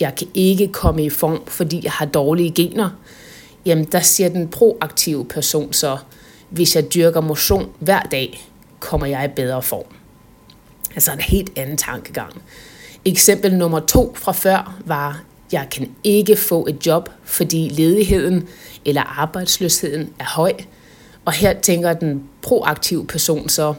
jeg 0.00 0.14
kan 0.14 0.28
ikke 0.34 0.68
komme 0.68 1.04
i 1.04 1.10
form, 1.10 1.46
fordi 1.46 1.80
jeg 1.84 1.92
har 1.92 2.06
dårlige 2.06 2.50
gener, 2.50 2.90
jamen 3.66 3.84
der 3.84 4.00
siger 4.00 4.28
den 4.28 4.48
proaktive 4.48 5.24
person 5.24 5.72
så, 5.72 5.98
hvis 6.50 6.76
jeg 6.76 6.94
dyrker 6.94 7.20
motion 7.20 7.72
hver 7.78 8.02
dag, 8.02 8.48
kommer 8.80 9.06
jeg 9.06 9.24
i 9.24 9.34
bedre 9.36 9.62
form. 9.62 9.95
Altså 10.96 11.12
en 11.12 11.20
helt 11.20 11.52
anden 11.56 11.76
tankegang. 11.76 12.42
Eksempel 13.04 13.54
nummer 13.54 13.80
to 13.80 14.14
fra 14.14 14.32
før 14.32 14.78
var, 14.86 15.22
jeg 15.52 15.66
kan 15.70 15.94
ikke 16.04 16.36
få 16.36 16.66
et 16.66 16.86
job, 16.86 17.10
fordi 17.24 17.68
ledigheden 17.68 18.48
eller 18.84 19.02
arbejdsløsheden 19.02 20.12
er 20.18 20.24
høj. 20.24 20.52
Og 21.24 21.32
her 21.32 21.60
tænker 21.60 21.92
den 21.92 22.24
proaktive 22.42 23.06
person 23.06 23.48
så, 23.48 23.74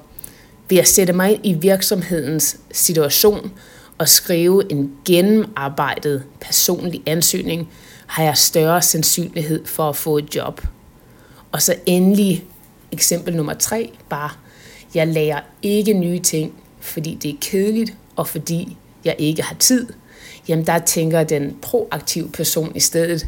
ved 0.70 0.78
at 0.78 0.88
sætte 0.88 1.14
mig 1.14 1.32
ind 1.32 1.46
i 1.46 1.54
virksomhedens 1.54 2.58
situation 2.72 3.52
og 3.98 4.10
skrive 4.10 4.72
en 4.72 4.92
gennemarbejdet 5.06 6.24
personlig 6.42 7.04
ansøgning, 7.06 7.70
har 8.08 8.24
jeg 8.24 8.38
større 8.38 8.82
sandsynlighed 8.82 9.66
for 9.66 9.90
at 9.90 9.96
få 9.96 10.18
et 10.18 10.36
job. 10.36 10.62
Og 11.52 11.62
så 11.62 11.76
endelig 11.86 12.44
eksempel 12.92 13.36
nummer 13.36 13.54
tre, 13.54 13.92
bare, 14.10 14.30
jeg 14.96 15.08
lærer 15.08 15.40
ikke 15.62 15.94
nye 15.94 16.20
ting, 16.20 16.54
fordi 16.88 17.18
det 17.22 17.32
er 17.32 17.38
kedeligt, 17.42 17.94
og 18.16 18.28
fordi 18.28 18.78
jeg 19.06 19.16
ikke 19.18 19.44
har 19.44 19.56
tid. 19.56 19.88
Jamen 20.48 20.66
der 20.66 20.80
tænker 20.80 21.24
den 21.24 21.58
proaktive 21.62 22.30
person 22.30 22.72
i 22.76 22.80
stedet, 22.80 23.28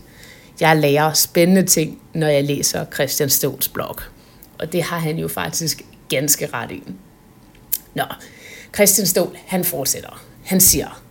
jeg 0.60 0.78
lærer 0.78 1.14
spændende 1.14 1.64
ting, 1.64 2.02
når 2.14 2.28
jeg 2.28 2.44
læser 2.44 2.86
Christian 2.94 3.30
Stols 3.30 3.68
blog. 3.68 3.96
Og 4.60 4.72
det 4.72 4.84
har 4.84 5.00
han 5.00 5.18
jo 5.18 5.28
faktisk 5.28 5.86
ganske 6.10 6.48
ret 6.54 6.72
i. 6.72 6.84
Nå, 7.96 8.04
Christian 8.76 9.08
Stol, 9.08 9.38
han 9.46 9.64
fortsætter. 9.64 10.24
Han 10.44 10.60
siger, 10.60 11.02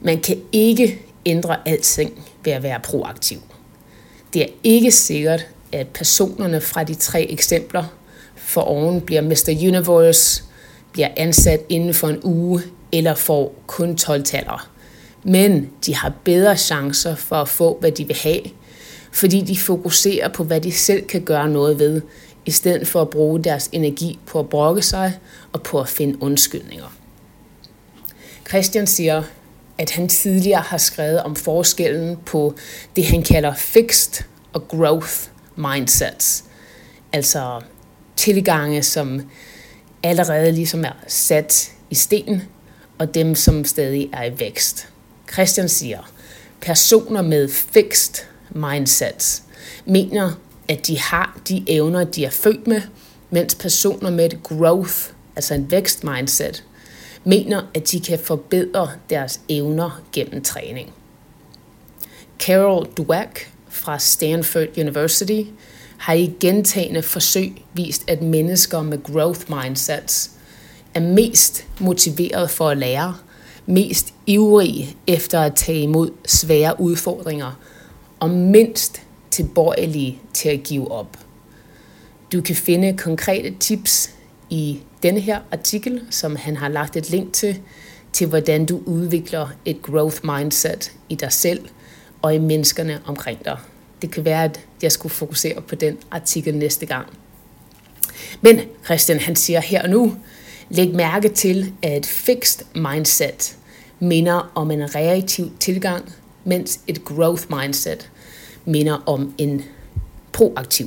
man 0.00 0.20
kan 0.20 0.42
ikke 0.52 1.02
ændre 1.26 1.68
alting 1.68 2.26
ved 2.44 2.52
at 2.52 2.62
være 2.62 2.80
proaktiv. 2.80 3.42
Det 4.32 4.42
er 4.42 4.48
ikke 4.64 4.90
sikkert, 4.90 5.46
at 5.72 5.88
personerne 5.88 6.60
fra 6.60 6.84
de 6.84 6.94
tre 6.94 7.22
eksempler 7.30 7.84
for 8.36 8.60
oven 8.60 9.00
bliver 9.00 9.22
Mr. 9.22 9.66
Universe, 9.68 10.42
bliver 10.96 11.08
ansat 11.16 11.60
inden 11.68 11.94
for 11.94 12.08
en 12.08 12.20
uge 12.22 12.62
eller 12.92 13.14
får 13.14 13.54
kun 13.66 13.96
12 13.96 14.24
tallere. 14.24 14.58
Men 15.24 15.70
de 15.86 15.94
har 15.94 16.12
bedre 16.24 16.56
chancer 16.56 17.14
for 17.14 17.36
at 17.36 17.48
få, 17.48 17.76
hvad 17.80 17.92
de 17.92 18.06
vil 18.06 18.16
have, 18.16 18.40
fordi 19.12 19.40
de 19.40 19.58
fokuserer 19.58 20.28
på, 20.28 20.44
hvad 20.44 20.60
de 20.60 20.72
selv 20.72 21.06
kan 21.06 21.20
gøre 21.20 21.48
noget 21.48 21.78
ved, 21.78 22.00
i 22.46 22.50
stedet 22.50 22.88
for 22.88 23.02
at 23.02 23.10
bruge 23.10 23.44
deres 23.44 23.68
energi 23.72 24.18
på 24.26 24.38
at 24.38 24.48
brokke 24.48 24.82
sig 24.82 25.18
og 25.52 25.62
på 25.62 25.80
at 25.80 25.88
finde 25.88 26.22
undskyldninger. 26.22 26.96
Christian 28.48 28.86
siger, 28.86 29.22
at 29.78 29.90
han 29.90 30.08
tidligere 30.08 30.62
har 30.62 30.78
skrevet 30.78 31.22
om 31.22 31.36
forskellen 31.36 32.16
på 32.26 32.54
det, 32.96 33.06
han 33.06 33.22
kalder 33.22 33.54
fixed 33.54 34.24
og 34.52 34.68
growth 34.68 35.14
mindsets. 35.56 36.44
Altså 37.12 37.60
tilgange, 38.16 38.82
som 38.82 39.22
allerede 40.02 40.52
ligesom 40.52 40.84
er 40.84 40.92
sat 41.06 41.72
i 41.90 41.94
sten, 41.94 42.42
og 42.98 43.14
dem, 43.14 43.34
som 43.34 43.64
stadig 43.64 44.10
er 44.12 44.24
i 44.24 44.40
vækst. 44.40 44.88
Christian 45.32 45.68
siger, 45.68 46.10
personer 46.60 47.22
med 47.22 47.48
fixed 47.48 48.24
mindsets 48.50 49.42
mener, 49.84 50.32
at 50.68 50.86
de 50.86 50.98
har 50.98 51.38
de 51.48 51.64
evner, 51.66 52.04
de 52.04 52.24
er 52.24 52.30
født 52.30 52.66
med, 52.66 52.82
mens 53.30 53.54
personer 53.54 54.10
med 54.10 54.32
et 54.32 54.42
growth, 54.42 54.94
altså 55.36 55.54
en 55.54 55.70
vækst 55.70 56.04
mindset, 56.04 56.64
mener, 57.24 57.62
at 57.74 57.90
de 57.90 58.00
kan 58.00 58.18
forbedre 58.18 58.90
deres 59.10 59.40
evner 59.48 60.02
gennem 60.12 60.42
træning. 60.42 60.92
Carol 62.38 62.86
Dweck 62.96 63.52
fra 63.68 63.98
Stanford 63.98 64.78
University 64.78 65.42
har 65.98 66.12
i 66.12 66.34
gentagende 66.40 67.02
forsøg 67.02 67.64
vist, 67.74 68.10
at 68.10 68.22
mennesker 68.22 68.82
med 68.82 69.02
growth 69.02 69.40
mindsets 69.48 70.30
er 70.94 71.00
mest 71.00 71.66
motiveret 71.80 72.50
for 72.50 72.68
at 72.68 72.78
lære, 72.78 73.16
mest 73.66 74.14
ivrige 74.26 74.96
efter 75.06 75.40
at 75.40 75.54
tage 75.54 75.80
imod 75.80 76.10
svære 76.26 76.80
udfordringer 76.80 77.60
og 78.20 78.30
mindst 78.30 79.02
tilbøjelige 79.30 80.18
til 80.32 80.48
at 80.48 80.62
give 80.62 80.92
op. 80.92 81.18
Du 82.32 82.40
kan 82.40 82.56
finde 82.56 82.96
konkrete 82.96 83.54
tips 83.60 84.10
i 84.50 84.80
denne 85.02 85.20
her 85.20 85.40
artikel, 85.52 86.02
som 86.10 86.36
han 86.36 86.56
har 86.56 86.68
lagt 86.68 86.96
et 86.96 87.10
link 87.10 87.32
til, 87.32 87.60
til 88.12 88.26
hvordan 88.26 88.66
du 88.66 88.80
udvikler 88.86 89.48
et 89.64 89.82
growth 89.82 90.16
mindset 90.24 90.92
i 91.08 91.14
dig 91.14 91.32
selv 91.32 91.68
og 92.22 92.34
i 92.34 92.38
menneskerne 92.38 93.00
omkring 93.06 93.44
dig. 93.44 93.58
Det 94.02 94.10
kan 94.10 94.24
være, 94.24 94.44
at 94.44 94.60
jeg 94.82 94.92
skulle 94.92 95.14
fokusere 95.14 95.60
på 95.60 95.74
den 95.74 95.98
artikel 96.10 96.56
næste 96.56 96.86
gang. 96.86 97.06
Men 98.40 98.60
Christian 98.84 99.18
han 99.18 99.36
siger 99.36 99.60
her 99.60 99.82
og 99.82 99.90
nu, 99.90 100.16
læg 100.70 100.94
mærke 100.94 101.28
til, 101.28 101.72
at 101.82 102.06
fixed 102.06 102.66
mindset 102.74 103.56
minder 104.00 104.52
om 104.54 104.70
en 104.70 104.94
reaktiv 104.94 105.50
tilgang, 105.60 106.12
mens 106.44 106.80
et 106.86 107.04
growth 107.04 107.42
mindset 107.50 108.10
minder 108.64 109.02
om 109.06 109.34
en 109.38 109.64
proaktiv 110.32 110.86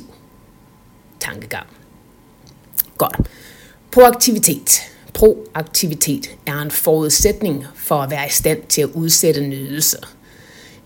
tankegang. 1.20 1.66
Godt. 2.98 3.16
Proaktivitet. 3.92 4.80
Proaktivitet 5.14 6.30
er 6.46 6.62
en 6.62 6.70
forudsætning 6.70 7.64
for 7.74 7.94
at 7.94 8.10
være 8.10 8.26
i 8.26 8.30
stand 8.30 8.62
til 8.68 8.82
at 8.82 8.88
udsætte 8.88 9.46
nydelse. 9.46 9.98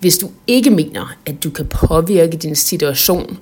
Hvis 0.05 0.19
du 0.19 0.31
ikke 0.47 0.71
mener, 0.71 1.17
at 1.27 1.45
du 1.45 1.51
kan 1.51 1.67
påvirke 1.67 2.37
din 2.37 2.57
situation, 2.57 3.39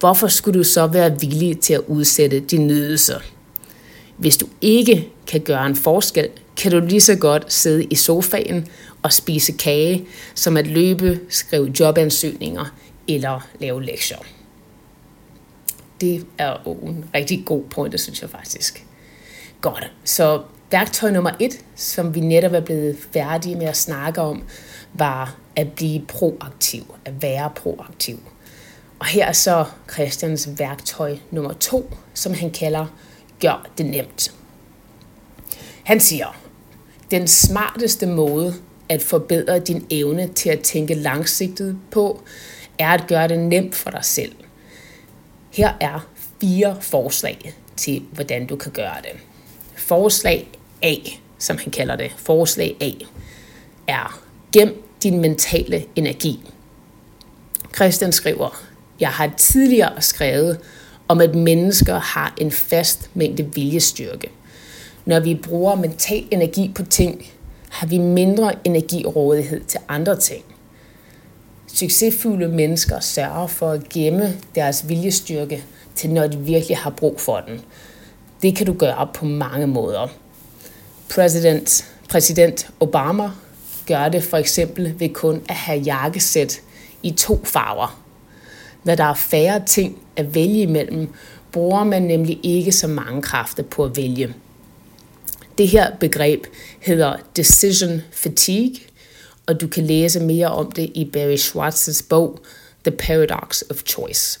hvorfor 0.00 0.26
skulle 0.26 0.58
du 0.58 0.64
så 0.64 0.86
være 0.86 1.20
villig 1.20 1.60
til 1.60 1.74
at 1.74 1.80
udsætte 1.86 2.40
din 2.40 2.66
nydelse? 2.66 3.14
Hvis 4.16 4.36
du 4.36 4.46
ikke 4.60 5.08
kan 5.26 5.40
gøre 5.40 5.66
en 5.66 5.76
forskel, 5.76 6.28
kan 6.56 6.72
du 6.72 6.80
lige 6.80 7.00
så 7.00 7.14
godt 7.16 7.52
sidde 7.52 7.84
i 7.84 7.94
sofaen 7.94 8.68
og 9.02 9.12
spise 9.12 9.52
kage, 9.52 10.06
som 10.34 10.56
at 10.56 10.66
løbe, 10.66 11.20
skrive 11.28 11.72
jobansøgninger 11.80 12.74
eller 13.08 13.48
lave 13.60 13.84
lektier. 13.84 14.18
Det 16.00 16.26
er 16.38 16.56
jo 16.66 16.72
en 16.72 17.04
rigtig 17.14 17.42
god 17.46 17.62
pointe, 17.62 17.98
synes 17.98 18.22
jeg 18.22 18.30
faktisk. 18.30 18.86
Godt, 19.60 19.92
så 20.04 20.42
værktøj 20.76 21.10
nummer 21.10 21.30
et, 21.40 21.64
som 21.76 22.14
vi 22.14 22.20
netop 22.20 22.52
er 22.52 22.60
blevet 22.60 22.96
færdige 23.12 23.56
med 23.56 23.66
at 23.66 23.76
snakke 23.76 24.20
om, 24.20 24.42
var 24.94 25.36
at 25.56 25.72
blive 25.72 26.02
proaktiv, 26.08 26.94
at 27.04 27.22
være 27.22 27.50
proaktiv. 27.56 28.18
Og 28.98 29.06
her 29.06 29.26
er 29.26 29.32
så 29.32 29.64
Christians 29.92 30.48
værktøj 30.58 31.16
nummer 31.30 31.52
to, 31.52 31.94
som 32.14 32.34
han 32.34 32.50
kalder 32.50 32.86
gør 33.40 33.66
det 33.78 33.86
nemt. 33.86 34.34
Han 35.84 36.00
siger, 36.00 36.36
den 37.10 37.28
smarteste 37.28 38.06
måde 38.06 38.54
at 38.88 39.02
forbedre 39.02 39.58
din 39.58 39.86
evne 39.90 40.28
til 40.34 40.48
at 40.50 40.60
tænke 40.60 40.94
langsigtet 40.94 41.78
på, 41.90 42.22
er 42.78 42.90
at 42.90 43.04
gøre 43.08 43.28
det 43.28 43.38
nemt 43.38 43.74
for 43.74 43.90
dig 43.90 44.04
selv. 44.04 44.32
Her 45.52 45.72
er 45.80 46.08
fire 46.40 46.76
forslag 46.80 47.52
til, 47.76 48.02
hvordan 48.12 48.46
du 48.46 48.56
kan 48.56 48.72
gøre 48.72 48.96
det. 49.02 49.20
Forslag 49.76 50.48
A, 50.82 50.94
som 51.38 51.58
han 51.58 51.70
kalder 51.70 51.96
det, 51.96 52.10
forslag 52.16 52.76
A, 52.80 52.90
er 53.88 54.20
gem 54.52 54.82
din 55.02 55.20
mentale 55.20 55.84
energi. 55.96 56.40
Christian 57.74 58.12
skriver, 58.12 58.62
jeg 59.00 59.08
har 59.08 59.32
tidligere 59.36 60.02
skrevet 60.02 60.60
om, 61.08 61.20
at 61.20 61.34
mennesker 61.34 61.98
har 61.98 62.34
en 62.40 62.50
fast 62.50 63.10
mængde 63.14 63.54
viljestyrke. 63.54 64.30
Når 65.04 65.20
vi 65.20 65.34
bruger 65.34 65.74
mental 65.74 66.24
energi 66.30 66.72
på 66.74 66.82
ting, 66.82 67.26
har 67.70 67.86
vi 67.86 67.98
mindre 67.98 68.52
energirådighed 68.64 69.64
til 69.64 69.80
andre 69.88 70.20
ting. 70.20 70.44
Succesfulde 71.66 72.48
mennesker 72.48 73.00
sørger 73.00 73.46
for 73.46 73.70
at 73.70 73.88
gemme 73.88 74.36
deres 74.54 74.88
viljestyrke 74.88 75.64
til 75.94 76.10
når 76.10 76.26
de 76.26 76.38
virkelig 76.38 76.76
har 76.76 76.90
brug 76.90 77.20
for 77.20 77.40
den. 77.40 77.60
Det 78.42 78.56
kan 78.56 78.66
du 78.66 78.72
gøre 78.72 79.08
på 79.14 79.24
mange 79.24 79.66
måder. 79.66 80.08
President, 81.08 81.84
præsident 82.08 82.70
Obama 82.80 83.30
gør 83.86 84.08
det 84.08 84.24
for 84.24 84.36
eksempel 84.36 84.94
ved 85.00 85.08
kun 85.08 85.42
at 85.48 85.54
have 85.54 85.80
jakkesæt 85.80 86.60
i 87.02 87.10
to 87.10 87.44
farver. 87.44 88.02
Når 88.84 88.94
der 88.94 89.04
er 89.04 89.14
færre 89.14 89.62
ting 89.66 89.98
at 90.16 90.34
vælge 90.34 90.62
imellem, 90.62 91.08
bruger 91.52 91.84
man 91.84 92.02
nemlig 92.02 92.40
ikke 92.42 92.72
så 92.72 92.86
mange 92.86 93.22
kræfter 93.22 93.62
på 93.62 93.84
at 93.84 93.96
vælge. 93.96 94.34
Det 95.58 95.68
her 95.68 95.96
begreb 95.96 96.46
hedder 96.80 97.16
decision 97.36 98.00
fatigue, 98.12 98.80
og 99.46 99.60
du 99.60 99.68
kan 99.68 99.84
læse 99.84 100.20
mere 100.20 100.48
om 100.48 100.72
det 100.72 100.90
i 100.94 101.04
Barry 101.12 101.36
Schwartz's 101.36 102.06
bog 102.08 102.40
The 102.84 102.96
Paradox 102.96 103.62
of 103.70 103.82
Choice. 103.86 104.38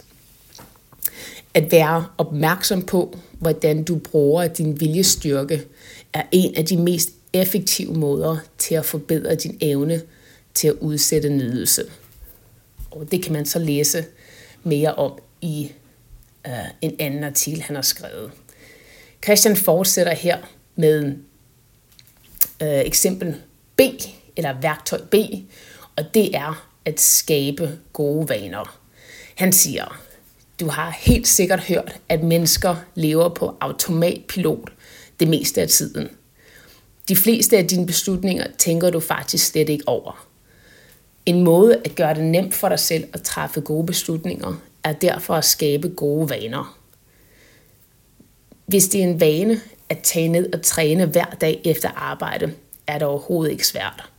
At 1.54 1.72
være 1.72 2.06
opmærksom 2.18 2.82
på, 2.82 3.18
hvordan 3.32 3.84
du 3.84 3.96
bruger 3.96 4.48
din 4.48 4.80
viljestyrke, 4.80 5.62
er 6.16 6.22
en 6.32 6.54
af 6.54 6.64
de 6.64 6.76
mest 6.76 7.10
effektive 7.32 7.94
måder 7.94 8.36
til 8.58 8.74
at 8.74 8.84
forbedre 8.84 9.34
din 9.34 9.58
evne 9.60 10.02
til 10.54 10.68
at 10.68 10.74
udsætte 10.74 11.28
nydelse. 11.28 11.82
Og 12.90 13.10
det 13.10 13.22
kan 13.22 13.32
man 13.32 13.46
så 13.46 13.58
læse 13.58 14.04
mere 14.62 14.94
om 14.94 15.18
i 15.40 15.72
uh, 16.48 16.52
en 16.82 16.96
anden 16.98 17.24
artikel, 17.24 17.62
han 17.62 17.76
har 17.76 17.82
skrevet. 17.82 18.30
Christian 19.24 19.56
fortsætter 19.56 20.14
her 20.14 20.38
med 20.76 21.04
uh, 22.62 22.68
eksempel 22.68 23.36
B, 23.76 23.80
eller 24.36 24.60
værktøj 24.60 25.00
B, 25.10 25.14
og 25.96 26.04
det 26.14 26.36
er 26.36 26.68
at 26.84 27.00
skabe 27.00 27.78
gode 27.92 28.28
vaner. 28.28 28.80
Han 29.34 29.52
siger, 29.52 30.02
du 30.60 30.68
har 30.68 30.90
helt 31.00 31.28
sikkert 31.28 31.60
hørt, 31.60 32.00
at 32.08 32.22
mennesker 32.22 32.76
lever 32.94 33.28
på 33.28 33.56
automatpilot 33.60 34.72
det 35.20 35.28
meste 35.28 35.62
af 35.62 35.68
tiden. 35.68 36.08
De 37.08 37.16
fleste 37.16 37.56
af 37.56 37.66
dine 37.66 37.86
beslutninger 37.86 38.46
tænker 38.58 38.90
du 38.90 39.00
faktisk 39.00 39.46
slet 39.46 39.68
ikke 39.68 39.88
over. 39.88 40.26
En 41.26 41.44
måde 41.44 41.80
at 41.84 41.94
gøre 41.94 42.14
det 42.14 42.24
nemt 42.24 42.54
for 42.54 42.68
dig 42.68 42.78
selv 42.78 43.04
at 43.12 43.22
træffe 43.22 43.60
gode 43.60 43.86
beslutninger, 43.86 44.60
er 44.84 44.92
derfor 44.92 45.34
at 45.34 45.44
skabe 45.44 45.88
gode 45.88 46.30
vaner. 46.30 46.78
Hvis 48.66 48.88
det 48.88 49.00
er 49.00 49.04
en 49.04 49.20
vane 49.20 49.60
at 49.88 49.98
tage 50.02 50.28
ned 50.28 50.52
og 50.52 50.62
træne 50.62 51.06
hver 51.06 51.36
dag 51.40 51.60
efter 51.64 51.88
arbejde, 51.88 52.54
er 52.86 52.98
det 52.98 53.08
overhovedet 53.08 53.52
ikke 53.52 53.66
svært. 53.66 54.10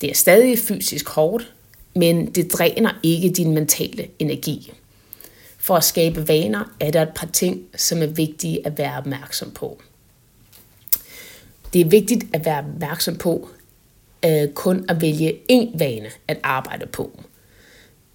Det 0.00 0.10
er 0.10 0.14
stadig 0.14 0.58
fysisk 0.58 1.08
hårdt, 1.08 1.54
men 1.94 2.26
det 2.26 2.52
dræner 2.52 2.90
ikke 3.02 3.30
din 3.30 3.54
mentale 3.54 4.08
energi. 4.18 4.72
For 5.58 5.76
at 5.76 5.84
skabe 5.84 6.28
vaner 6.28 6.74
er 6.80 6.90
der 6.90 7.02
et 7.02 7.14
par 7.14 7.26
ting, 7.26 7.62
som 7.76 8.02
er 8.02 8.06
vigtige 8.06 8.66
at 8.66 8.78
være 8.78 8.98
opmærksom 8.98 9.50
på. 9.50 9.82
Det 11.76 11.84
er 11.84 11.88
vigtigt 11.88 12.24
at 12.32 12.44
være 12.44 12.58
opmærksom 12.58 13.16
på 13.16 13.48
øh, 14.24 14.48
kun 14.48 14.84
at 14.88 15.00
vælge 15.00 15.38
én 15.52 15.78
vane 15.78 16.08
at 16.28 16.38
arbejde 16.42 16.86
på. 16.86 17.20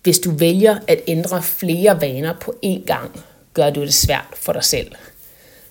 Hvis 0.04 0.20
du 0.20 0.32
vælger 0.32 0.80
at 0.88 1.02
ændre 1.08 1.44
flere 1.44 2.02
vaner 2.02 2.40
på 2.42 2.56
én 2.66 2.86
gang, 2.86 3.24
gør 3.54 3.70
du 3.70 3.82
det 3.82 3.94
svært 3.94 4.28
for 4.36 4.54
dig 4.54 4.64
selv. 4.64 4.92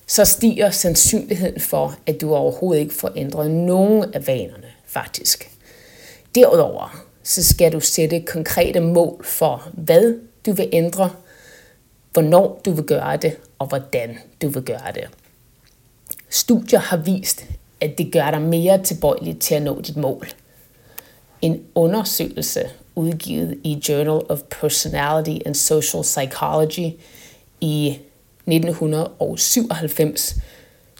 Så 0.06 0.24
stiger 0.24 0.70
sandsynligheden 0.70 1.60
for, 1.60 1.98
at 2.06 2.20
du 2.20 2.34
overhovedet 2.34 2.80
ikke 2.80 2.94
får 2.94 3.12
ændret 3.16 3.50
nogen 3.50 4.14
af 4.14 4.26
vanerne, 4.26 4.68
faktisk. 4.86 5.50
Derudover 6.34 7.04
så 7.22 7.44
skal 7.44 7.72
du 7.72 7.80
sætte 7.80 8.20
konkrete 8.20 8.80
mål 8.80 9.24
for, 9.24 9.68
hvad 9.72 10.18
du 10.46 10.52
vil 10.52 10.68
ændre, 10.72 11.10
hvornår 12.12 12.60
du 12.64 12.70
vil 12.70 12.84
gøre 12.84 13.16
det, 13.16 13.36
og 13.58 13.66
hvordan 13.66 14.18
du 14.42 14.48
vil 14.48 14.62
gøre 14.62 14.92
det. 14.94 15.04
Studier 16.28 16.78
har 16.78 16.96
vist, 16.96 17.46
at 17.80 17.98
det 17.98 18.12
gør 18.12 18.30
dig 18.30 18.42
mere 18.42 18.82
tilbøjelig 18.82 19.38
til 19.38 19.54
at 19.54 19.62
nå 19.62 19.80
dit 19.80 19.96
mål. 19.96 20.28
En 21.42 21.62
undersøgelse 21.74 22.60
udgivet 22.94 23.58
i 23.64 23.82
Journal 23.88 24.20
of 24.28 24.38
Personality 24.60 25.38
and 25.46 25.54
Social 25.54 26.02
Psychology 26.02 26.92
i 27.60 27.98
1997 28.46 30.36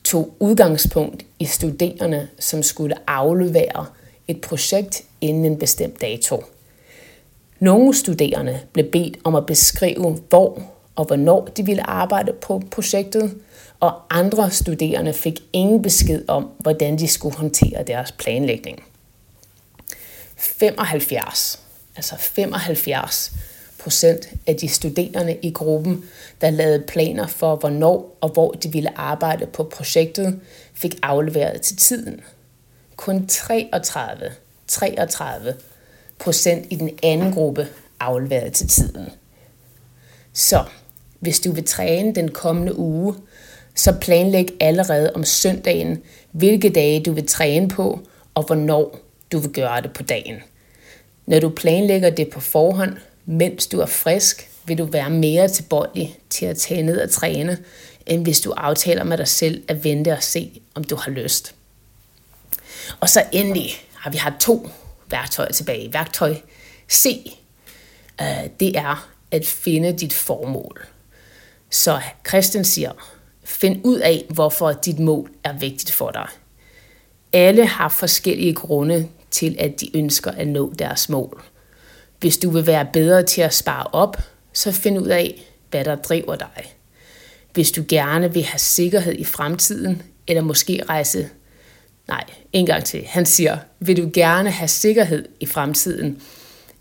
tog 0.05 0.35
udgangspunkt 0.39 1.27
i 1.39 1.45
studerende, 1.45 2.29
som 2.39 2.63
skulle 2.63 2.95
aflevere 3.07 3.87
et 4.29 4.41
projekt 4.41 5.03
inden 5.21 5.45
en 5.45 5.59
bestemt 5.59 6.01
dato. 6.01 6.45
Nogle 7.61 7.95
studerende 7.95 8.61
blev 8.73 8.91
bedt 8.91 9.19
om 9.25 9.35
at 9.35 9.47
beskrive, 9.47 10.19
hvor 10.29 10.63
og 10.97 11.05
hvornår 11.05 11.45
de 11.45 11.67
ville 11.67 11.91
arbejde 11.91 12.33
på 12.33 12.63
projektet, 12.71 13.35
og 13.81 14.03
andre 14.11 14.51
studerende 14.51 15.13
fik 15.13 15.41
ingen 15.53 15.83
besked 15.83 16.25
om, 16.29 16.51
hvordan 16.59 16.99
de 16.99 17.09
skulle 17.09 17.37
håndtere 17.37 17.85
deres 17.87 18.13
planlægning. 18.13 18.83
75, 20.37 21.63
altså 21.97 22.17
75 22.17 23.33
procent 23.79 24.29
af 24.47 24.57
de 24.57 24.69
studerende 24.69 25.39
i 25.43 25.51
gruppen, 25.51 26.05
der 26.41 26.51
lavede 26.51 26.85
planer 26.89 27.27
for, 27.27 27.57
hvornår 27.57 28.19
og 28.21 28.29
hvor 28.29 28.53
de 28.53 28.73
ville 28.73 28.99
arbejde 28.99 29.47
på 29.47 29.65
projektet, 29.65 30.41
fik 30.75 30.99
afleveret 31.03 31.61
til 31.61 31.77
tiden. 31.77 32.21
Kun 32.97 33.27
33, 33.27 34.31
33 34.67 35.55
procent 36.19 36.67
i 36.71 36.77
den 36.77 36.91
anden 37.03 37.33
gruppe 37.33 37.69
afleveret 38.01 38.53
til 38.53 38.69
tiden. 38.69 39.09
Så 40.33 40.65
hvis 41.21 41.41
du 41.41 41.53
vil 41.53 41.65
træne 41.65 42.15
den 42.15 42.31
kommende 42.31 42.79
uge, 42.79 43.15
så 43.75 43.93
planlæg 44.01 44.49
allerede 44.61 45.13
om 45.15 45.25
søndagen, 45.25 46.03
hvilke 46.33 46.71
dage 46.71 47.03
du 47.03 47.13
vil 47.13 47.27
træne 47.27 47.69
på, 47.69 48.01
og 48.35 48.43
hvornår 48.43 48.99
du 49.33 49.39
vil 49.39 49.53
gøre 49.53 49.81
det 49.81 49.93
på 49.93 50.03
dagen. 50.03 50.37
Når 51.27 51.41
du 51.41 51.49
planlægger 51.49 52.11
det 52.11 52.29
på 52.29 52.41
forhånd, 52.41 52.97
mens 53.27 53.67
du 53.67 53.81
er 53.81 53.87
frisk, 53.87 54.51
vil 54.65 54.79
du 54.79 54.85
være 54.85 55.11
mere 55.11 55.49
tilbøjelig 55.49 56.19
til 56.31 56.47
at 56.47 56.57
tage 56.57 56.83
ned 56.83 57.01
og 57.01 57.11
træne, 57.11 57.59
end 58.07 58.23
hvis 58.23 58.41
du 58.41 58.51
aftaler 58.51 59.05
med 59.05 59.19
dig 59.19 59.29
selv 59.29 59.65
at 59.69 59.85
vente 59.85 60.13
og 60.13 60.23
se, 60.23 60.61
om 60.75 60.85
du 60.85 60.97
har 60.97 61.11
lyst. 61.11 61.55
Og 63.01 63.09
så 63.09 63.25
endelig 63.33 63.71
har 63.95 64.11
vi 64.11 64.17
har 64.17 64.37
to 64.41 64.69
værktøjer 65.11 65.53
tilbage. 65.53 65.93
Værktøj 65.93 66.35
C, 66.91 67.37
øh, 68.21 68.27
det 68.61 68.77
er 68.77 69.11
at 69.31 69.47
finde 69.47 69.93
dit 69.93 70.13
formål. 70.13 70.87
Så 71.71 72.01
Christian 72.29 72.65
siger, 72.65 72.93
find 73.51 73.81
ud 73.85 73.99
af, 73.99 74.27
hvorfor 74.29 74.73
dit 74.73 74.99
mål 74.99 75.31
er 75.45 75.53
vigtigt 75.53 75.93
for 75.93 76.11
dig. 76.11 76.29
Alle 77.33 77.67
har 77.67 77.89
forskellige 77.89 78.55
grunde 78.55 79.09
til, 79.31 79.57
at 79.59 79.81
de 79.81 79.97
ønsker 79.97 80.31
at 80.31 80.49
nå 80.49 80.73
deres 80.79 81.09
mål. 81.09 81.43
Hvis 82.21 82.39
du 82.39 82.51
vil 82.51 82.67
være 82.67 82.87
bedre 82.93 83.23
til 83.23 83.41
at 83.41 83.55
spare 83.55 83.87
op, 83.93 84.17
så 84.53 84.73
find 84.73 84.99
ud 84.99 85.07
af, 85.07 85.43
hvad 85.71 85.85
der 85.85 85.95
driver 85.95 86.37
dig. 86.37 86.75
Hvis 87.53 87.71
du 87.71 87.85
gerne 87.89 88.33
vil 88.33 88.45
have 88.45 88.59
sikkerhed 88.59 89.15
i 89.19 89.25
fremtiden, 89.25 90.03
eller 90.27 90.43
måske 90.43 90.83
rejse... 90.89 91.29
Nej, 92.09 92.25
en 92.53 92.67
gang 92.67 92.85
til. 92.85 93.05
Han 93.07 93.27
siger, 93.27 93.59
vil 93.81 93.97
du 93.97 94.11
gerne 94.15 94.51
have 94.51 94.69
sikkerhed 94.69 95.29
i 95.41 95.47
fremtiden, 95.47 96.23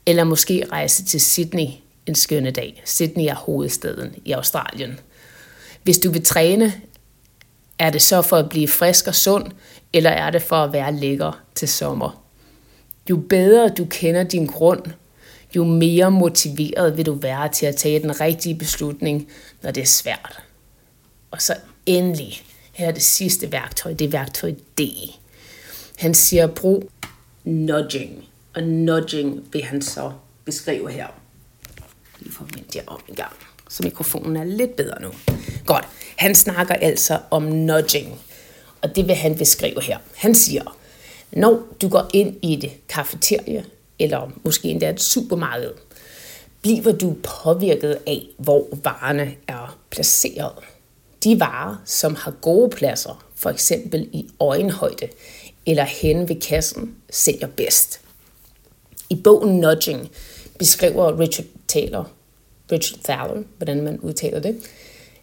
eller 0.06 0.24
måske 0.24 0.66
rejse 0.72 1.06
til 1.06 1.22
Sydney 1.22 1.68
en 2.06 2.16
skønne 2.16 2.52
dag. 2.52 2.82
Sydney 2.86 3.26
er 3.26 3.36
hovedstaden 3.36 4.16
i 4.26 4.32
Australien. 4.32 5.00
Hvis 5.84 5.98
du 5.98 6.12
vil 6.12 6.26
træne, 6.26 6.74
er 7.80 7.90
det 7.90 8.02
så 8.02 8.22
for 8.22 8.38
at 8.38 8.50
blive 8.50 8.68
frisk 8.68 9.08
og 9.08 9.16
sund, 9.16 9.52
eller 9.94 10.10
er 10.10 10.30
det 10.30 10.42
for 10.42 10.56
at 10.56 10.74
være 10.74 10.96
lækker 10.96 11.42
til 11.56 11.68
sommer? 11.68 12.24
Jo 13.10 13.18
bedre 13.18 13.70
du 13.70 13.86
kender 13.86 14.24
din 14.24 14.46
grund, 14.46 14.84
jo 15.56 15.64
mere 15.64 16.12
motiveret 16.12 16.98
vil 16.98 17.06
du 17.06 17.14
være 17.14 17.50
til 17.50 17.66
at 17.66 17.76
tage 17.76 18.00
den 18.00 18.22
rigtige 18.22 18.56
beslutning, 18.56 19.28
når 19.62 19.72
det 19.72 19.82
er 19.82 19.86
svært. 19.86 20.44
Og 21.32 21.42
så 21.42 21.56
endelig, 21.86 22.42
her 22.74 22.88
er 22.88 22.92
det 22.92 23.02
sidste 23.02 23.52
værktøj, 23.52 23.94
det 23.94 24.06
er 24.06 24.12
værktøj 24.12 24.52
D. 24.52 24.82
Han 25.98 26.14
siger, 26.14 26.48
brug 26.48 26.92
nudging. 27.44 28.26
Og 28.54 28.64
nudging 28.64 29.54
vil 29.54 29.64
han 29.64 29.82
så 29.82 30.12
beskrive 30.46 30.92
her. 30.92 31.08
Lige 32.20 32.34
forvent 32.34 32.76
jeg 32.76 32.84
op 32.88 33.02
en 33.10 33.16
gang, 33.16 33.34
så 33.70 33.84
mikrofonen 33.84 34.36
er 34.36 34.44
lidt 34.44 34.76
bedre 34.76 35.02
nu. 35.02 35.12
Godt. 35.66 35.88
Han 36.16 36.36
snakker 36.36 36.74
altså 36.74 37.20
om 37.32 37.44
nudging, 37.44 38.20
og 38.82 38.96
det 38.96 39.08
vil 39.08 39.16
han 39.16 39.38
beskrive 39.38 39.82
her. 39.82 39.98
Han 40.16 40.36
siger, 40.36 40.78
når 41.32 41.62
du 41.82 41.90
går 41.90 42.10
ind 42.14 42.36
i 42.42 42.54
et 42.54 42.72
kafeterie, 42.90 43.66
eller 44.00 44.32
måske 44.44 44.68
endda 44.68 44.90
et 44.90 45.02
supermarked, 45.02 45.72
bliver 46.62 46.92
du 46.92 47.16
påvirket 47.44 48.00
af, 48.08 48.28
hvor 48.38 48.68
varerne 48.84 49.36
er 49.48 49.78
placeret. 49.90 50.52
De 51.24 51.40
varer, 51.40 51.76
som 51.86 52.16
har 52.16 52.32
gode 52.32 52.70
pladser, 52.70 53.26
for 53.36 53.50
eksempel 53.50 54.10
i 54.14 54.30
øjenhøjde 54.40 55.08
eller 55.66 55.84
hen 55.84 56.30
ved 56.30 56.42
kassen, 56.42 56.96
sælger 57.10 57.48
bedst. 57.48 58.02
I 59.10 59.16
bogen 59.16 59.60
Nudging 59.60 60.10
beskriver 60.60 61.20
Richard 61.20 61.48
Taylor, 61.68 62.12
Richard 62.72 63.00
Thaler, 63.04 63.44
hvordan 63.58 63.82
man 63.82 64.00
udtaler 64.00 64.40
det, 64.40 64.58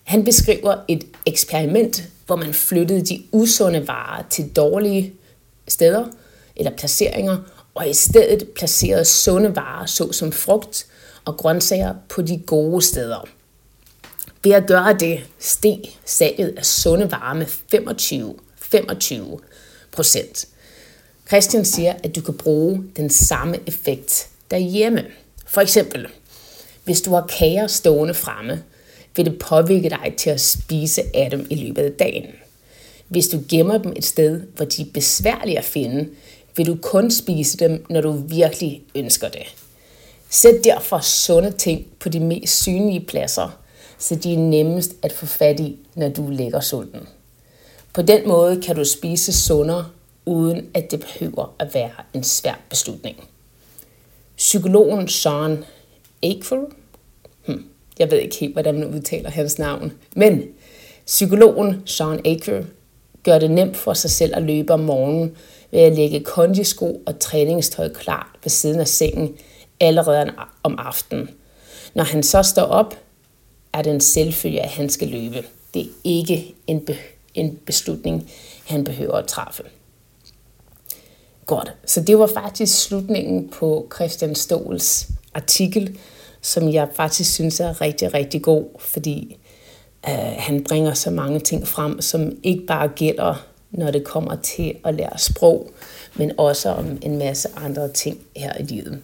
han 0.03 0.25
beskriver 0.25 0.77
et 0.89 1.05
eksperiment, 1.27 2.03
hvor 2.27 2.37
man 2.37 2.55
flyttede 2.55 3.07
de 3.07 3.23
usunde 3.33 3.89
varer 3.89 4.23
til 4.31 4.49
dårlige 4.57 5.15
steder 5.69 6.07
eller 6.57 6.77
placeringer, 6.77 7.39
og 7.75 7.89
i 7.91 7.95
stedet 7.95 8.49
placerede 8.57 9.05
sunde 9.05 9.57
varer, 9.57 9.87
såsom 9.87 10.33
frugt 10.33 10.87
og 11.25 11.37
grøntsager, 11.37 11.95
på 12.09 12.23
de 12.23 12.43
gode 12.47 12.83
steder. 12.83 13.29
Ved 14.45 14.53
at 14.53 14.67
gøre 14.67 14.97
det, 15.01 15.21
steg 15.39 15.79
salget 16.05 16.55
af 16.59 16.65
sunde 16.65 17.11
varer 17.11 17.35
med 17.35 17.47
25, 17.47 18.35
25 18.57 19.39
procent. 19.93 20.49
Christian 21.29 21.65
siger, 21.65 21.95
at 22.05 22.17
du 22.17 22.21
kan 22.21 22.35
bruge 22.35 22.85
den 22.97 23.11
samme 23.11 23.59
effekt 23.67 24.29
derhjemme. 24.51 25.05
For 25.47 25.61
eksempel, 25.61 26.07
hvis 26.87 27.01
du 27.01 27.11
har 27.11 27.27
kager 27.39 27.67
stående 27.67 28.15
fremme, 28.15 28.63
vil 29.17 29.27
det 29.27 29.39
påvirke 29.39 29.91
dig 29.91 30.15
til 30.17 30.31
at 30.31 30.41
spise 30.41 31.03
af 31.15 31.31
dem 31.31 31.47
i 31.51 31.55
løbet 31.55 31.83
af 31.83 31.93
dagen. 31.93 32.27
Hvis 33.09 33.29
du 33.29 33.41
gemmer 33.49 33.79
dem 33.79 33.93
et 33.97 34.05
sted, 34.05 34.41
hvor 34.57 34.65
de 34.65 34.83
er 34.83 34.87
besværlige 34.95 35.59
at 35.59 35.65
finde, 35.65 36.09
vil 36.57 36.67
du 36.67 36.77
kun 36.83 37.11
spise 37.11 37.57
dem, 37.57 37.87
når 37.91 38.01
du 38.01 38.13
virkelig 38.13 38.83
ønsker 38.95 39.29
det. 39.29 39.55
Sæt 40.31 40.65
derfor 40.65 40.99
sunde 40.99 41.51
ting 41.51 41.87
på 42.01 42.09
de 42.09 42.21
mest 42.21 42.63
synlige 42.63 43.05
pladser, 43.05 43.59
så 43.99 44.15
de 44.15 44.35
er 44.35 44.39
nemmest 44.39 44.93
at 45.03 45.13
få 45.13 45.27
fat 45.27 45.61
i, 45.61 45.77
når 45.95 46.09
du 46.09 46.29
lægger 46.31 46.61
sulten. 46.61 47.09
På 47.93 48.03
den 48.03 48.29
måde 48.29 48.63
kan 48.63 48.77
du 48.77 48.85
spise 48.85 49.33
sundere, 49.33 49.87
uden 50.25 50.67
at 50.75 50.91
det 50.91 51.01
behøver 51.01 51.55
at 51.59 51.75
være 51.75 51.91
en 52.15 52.25
svær 52.25 52.61
beslutning. 52.71 53.17
Psykologen 54.37 55.09
Søren 55.09 55.65
Aikfel, 56.23 56.59
hmm, 57.47 57.65
jeg 57.99 58.11
ved 58.11 58.19
ikke 58.19 58.37
helt, 58.37 58.53
hvordan 58.53 58.79
man 58.79 58.95
udtaler 58.95 59.31
hans 59.31 59.59
navn, 59.59 59.93
men 60.17 60.43
psykologen 61.07 61.83
Sean 61.87 62.21
Aikfel 62.25 62.67
gør 63.23 63.39
det 63.39 63.51
nemt 63.51 63.77
for 63.77 63.95
sig 63.95 64.11
selv 64.11 64.37
at 64.37 64.43
løbe 64.43 64.73
om 64.73 64.81
morgenen 64.81 65.37
ved 65.71 65.81
at 65.81 65.97
lægge 65.97 66.21
kondisko 66.21 67.03
og 67.07 67.19
træningstøj 67.19 67.89
klart 67.89 68.27
ved 68.45 68.51
siden 68.51 68.81
af 68.81 68.89
sengen 68.89 69.37
allerede 69.81 70.33
om 70.63 70.79
aftenen. 70.79 71.31
Når 71.95 72.05
han 72.05 72.23
så 72.23 72.43
står 72.43 72.63
op, 72.63 72.99
er 73.73 73.83
det 73.83 73.93
en 73.93 74.01
selvfølge, 74.01 74.63
at 74.63 74.69
han 74.69 74.89
skal 74.89 75.09
løbe. 75.09 75.45
Det 75.75 75.83
er 75.83 75.91
ikke 76.05 76.55
en, 76.67 76.81
be- 76.81 76.97
en 77.35 77.59
beslutning, 77.67 78.31
han 78.65 78.85
behøver 78.85 79.15
at 79.15 79.27
træffe. 79.27 79.63
Godt, 81.47 81.73
så 81.85 82.01
det 82.01 82.19
var 82.19 82.27
faktisk 82.27 82.83
slutningen 82.83 83.49
på 83.49 83.89
Christian 83.95 84.35
Stols 84.35 85.09
artikel, 85.37 85.99
som 86.41 86.73
jeg 86.73 86.89
faktisk 86.95 87.35
synes 87.35 87.61
er 87.61 87.81
rigtig, 87.81 88.15
rigtig 88.15 88.43
god, 88.43 88.65
fordi 88.79 89.37
øh, 90.09 90.35
han 90.39 90.65
bringer 90.65 90.95
så 90.95 91.11
mange 91.11 91.41
ting 91.41 91.69
frem, 91.69 92.01
som 92.01 92.33
ikke 92.43 92.67
bare 92.67 92.89
gælder, 92.89 93.47
når 93.71 93.91
det 93.91 94.05
kommer 94.05 94.37
til 94.37 94.75
at 94.85 94.95
lære 94.95 95.19
sprog, 95.19 95.71
men 96.15 96.33
også 96.39 96.69
om 96.69 96.99
en 97.03 97.19
masse 97.19 97.49
andre 97.57 97.93
ting 97.93 98.19
her 98.37 98.53
i 98.61 98.63
livet. 98.63 99.03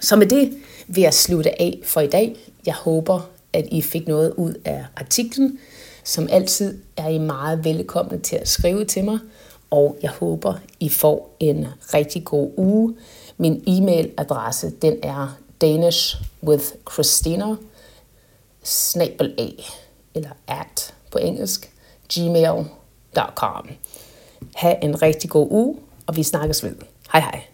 Så 0.00 0.16
med 0.16 0.26
det 0.26 0.52
vil 0.86 1.02
jeg 1.02 1.14
slutte 1.14 1.62
af 1.62 1.78
for 1.84 2.00
i 2.00 2.06
dag. 2.06 2.36
Jeg 2.66 2.74
håber, 2.74 3.30
at 3.52 3.66
I 3.70 3.82
fik 3.82 4.08
noget 4.08 4.32
ud 4.36 4.54
af 4.64 4.84
artiklen. 4.96 5.58
Som 6.04 6.28
altid 6.30 6.78
er 6.96 7.08
I 7.08 7.18
meget 7.18 7.64
velkomne 7.64 8.18
til 8.18 8.36
at 8.36 8.48
skrive 8.48 8.84
til 8.84 9.04
mig, 9.04 9.18
og 9.70 9.96
jeg 10.02 10.10
håber, 10.10 10.54
I 10.80 10.88
får 10.88 11.36
en 11.40 11.66
rigtig 11.94 12.24
god 12.24 12.50
uge. 12.56 12.94
Min 13.38 13.62
e-mailadresse 13.66 14.70
den 14.70 14.98
er 15.02 15.36
danishwithchristina 15.60 17.56
snabel 18.62 19.34
A, 19.38 19.48
eller 20.14 20.30
at 20.46 20.94
på 21.10 21.18
engelsk, 21.18 21.72
gmail.com. 22.14 23.68
Ha' 24.54 24.74
en 24.82 25.02
rigtig 25.02 25.30
god 25.30 25.48
uge, 25.50 25.76
og 26.06 26.16
vi 26.16 26.22
snakkes 26.22 26.64
ved. 26.64 26.74
Hej 27.12 27.20
hej. 27.20 27.44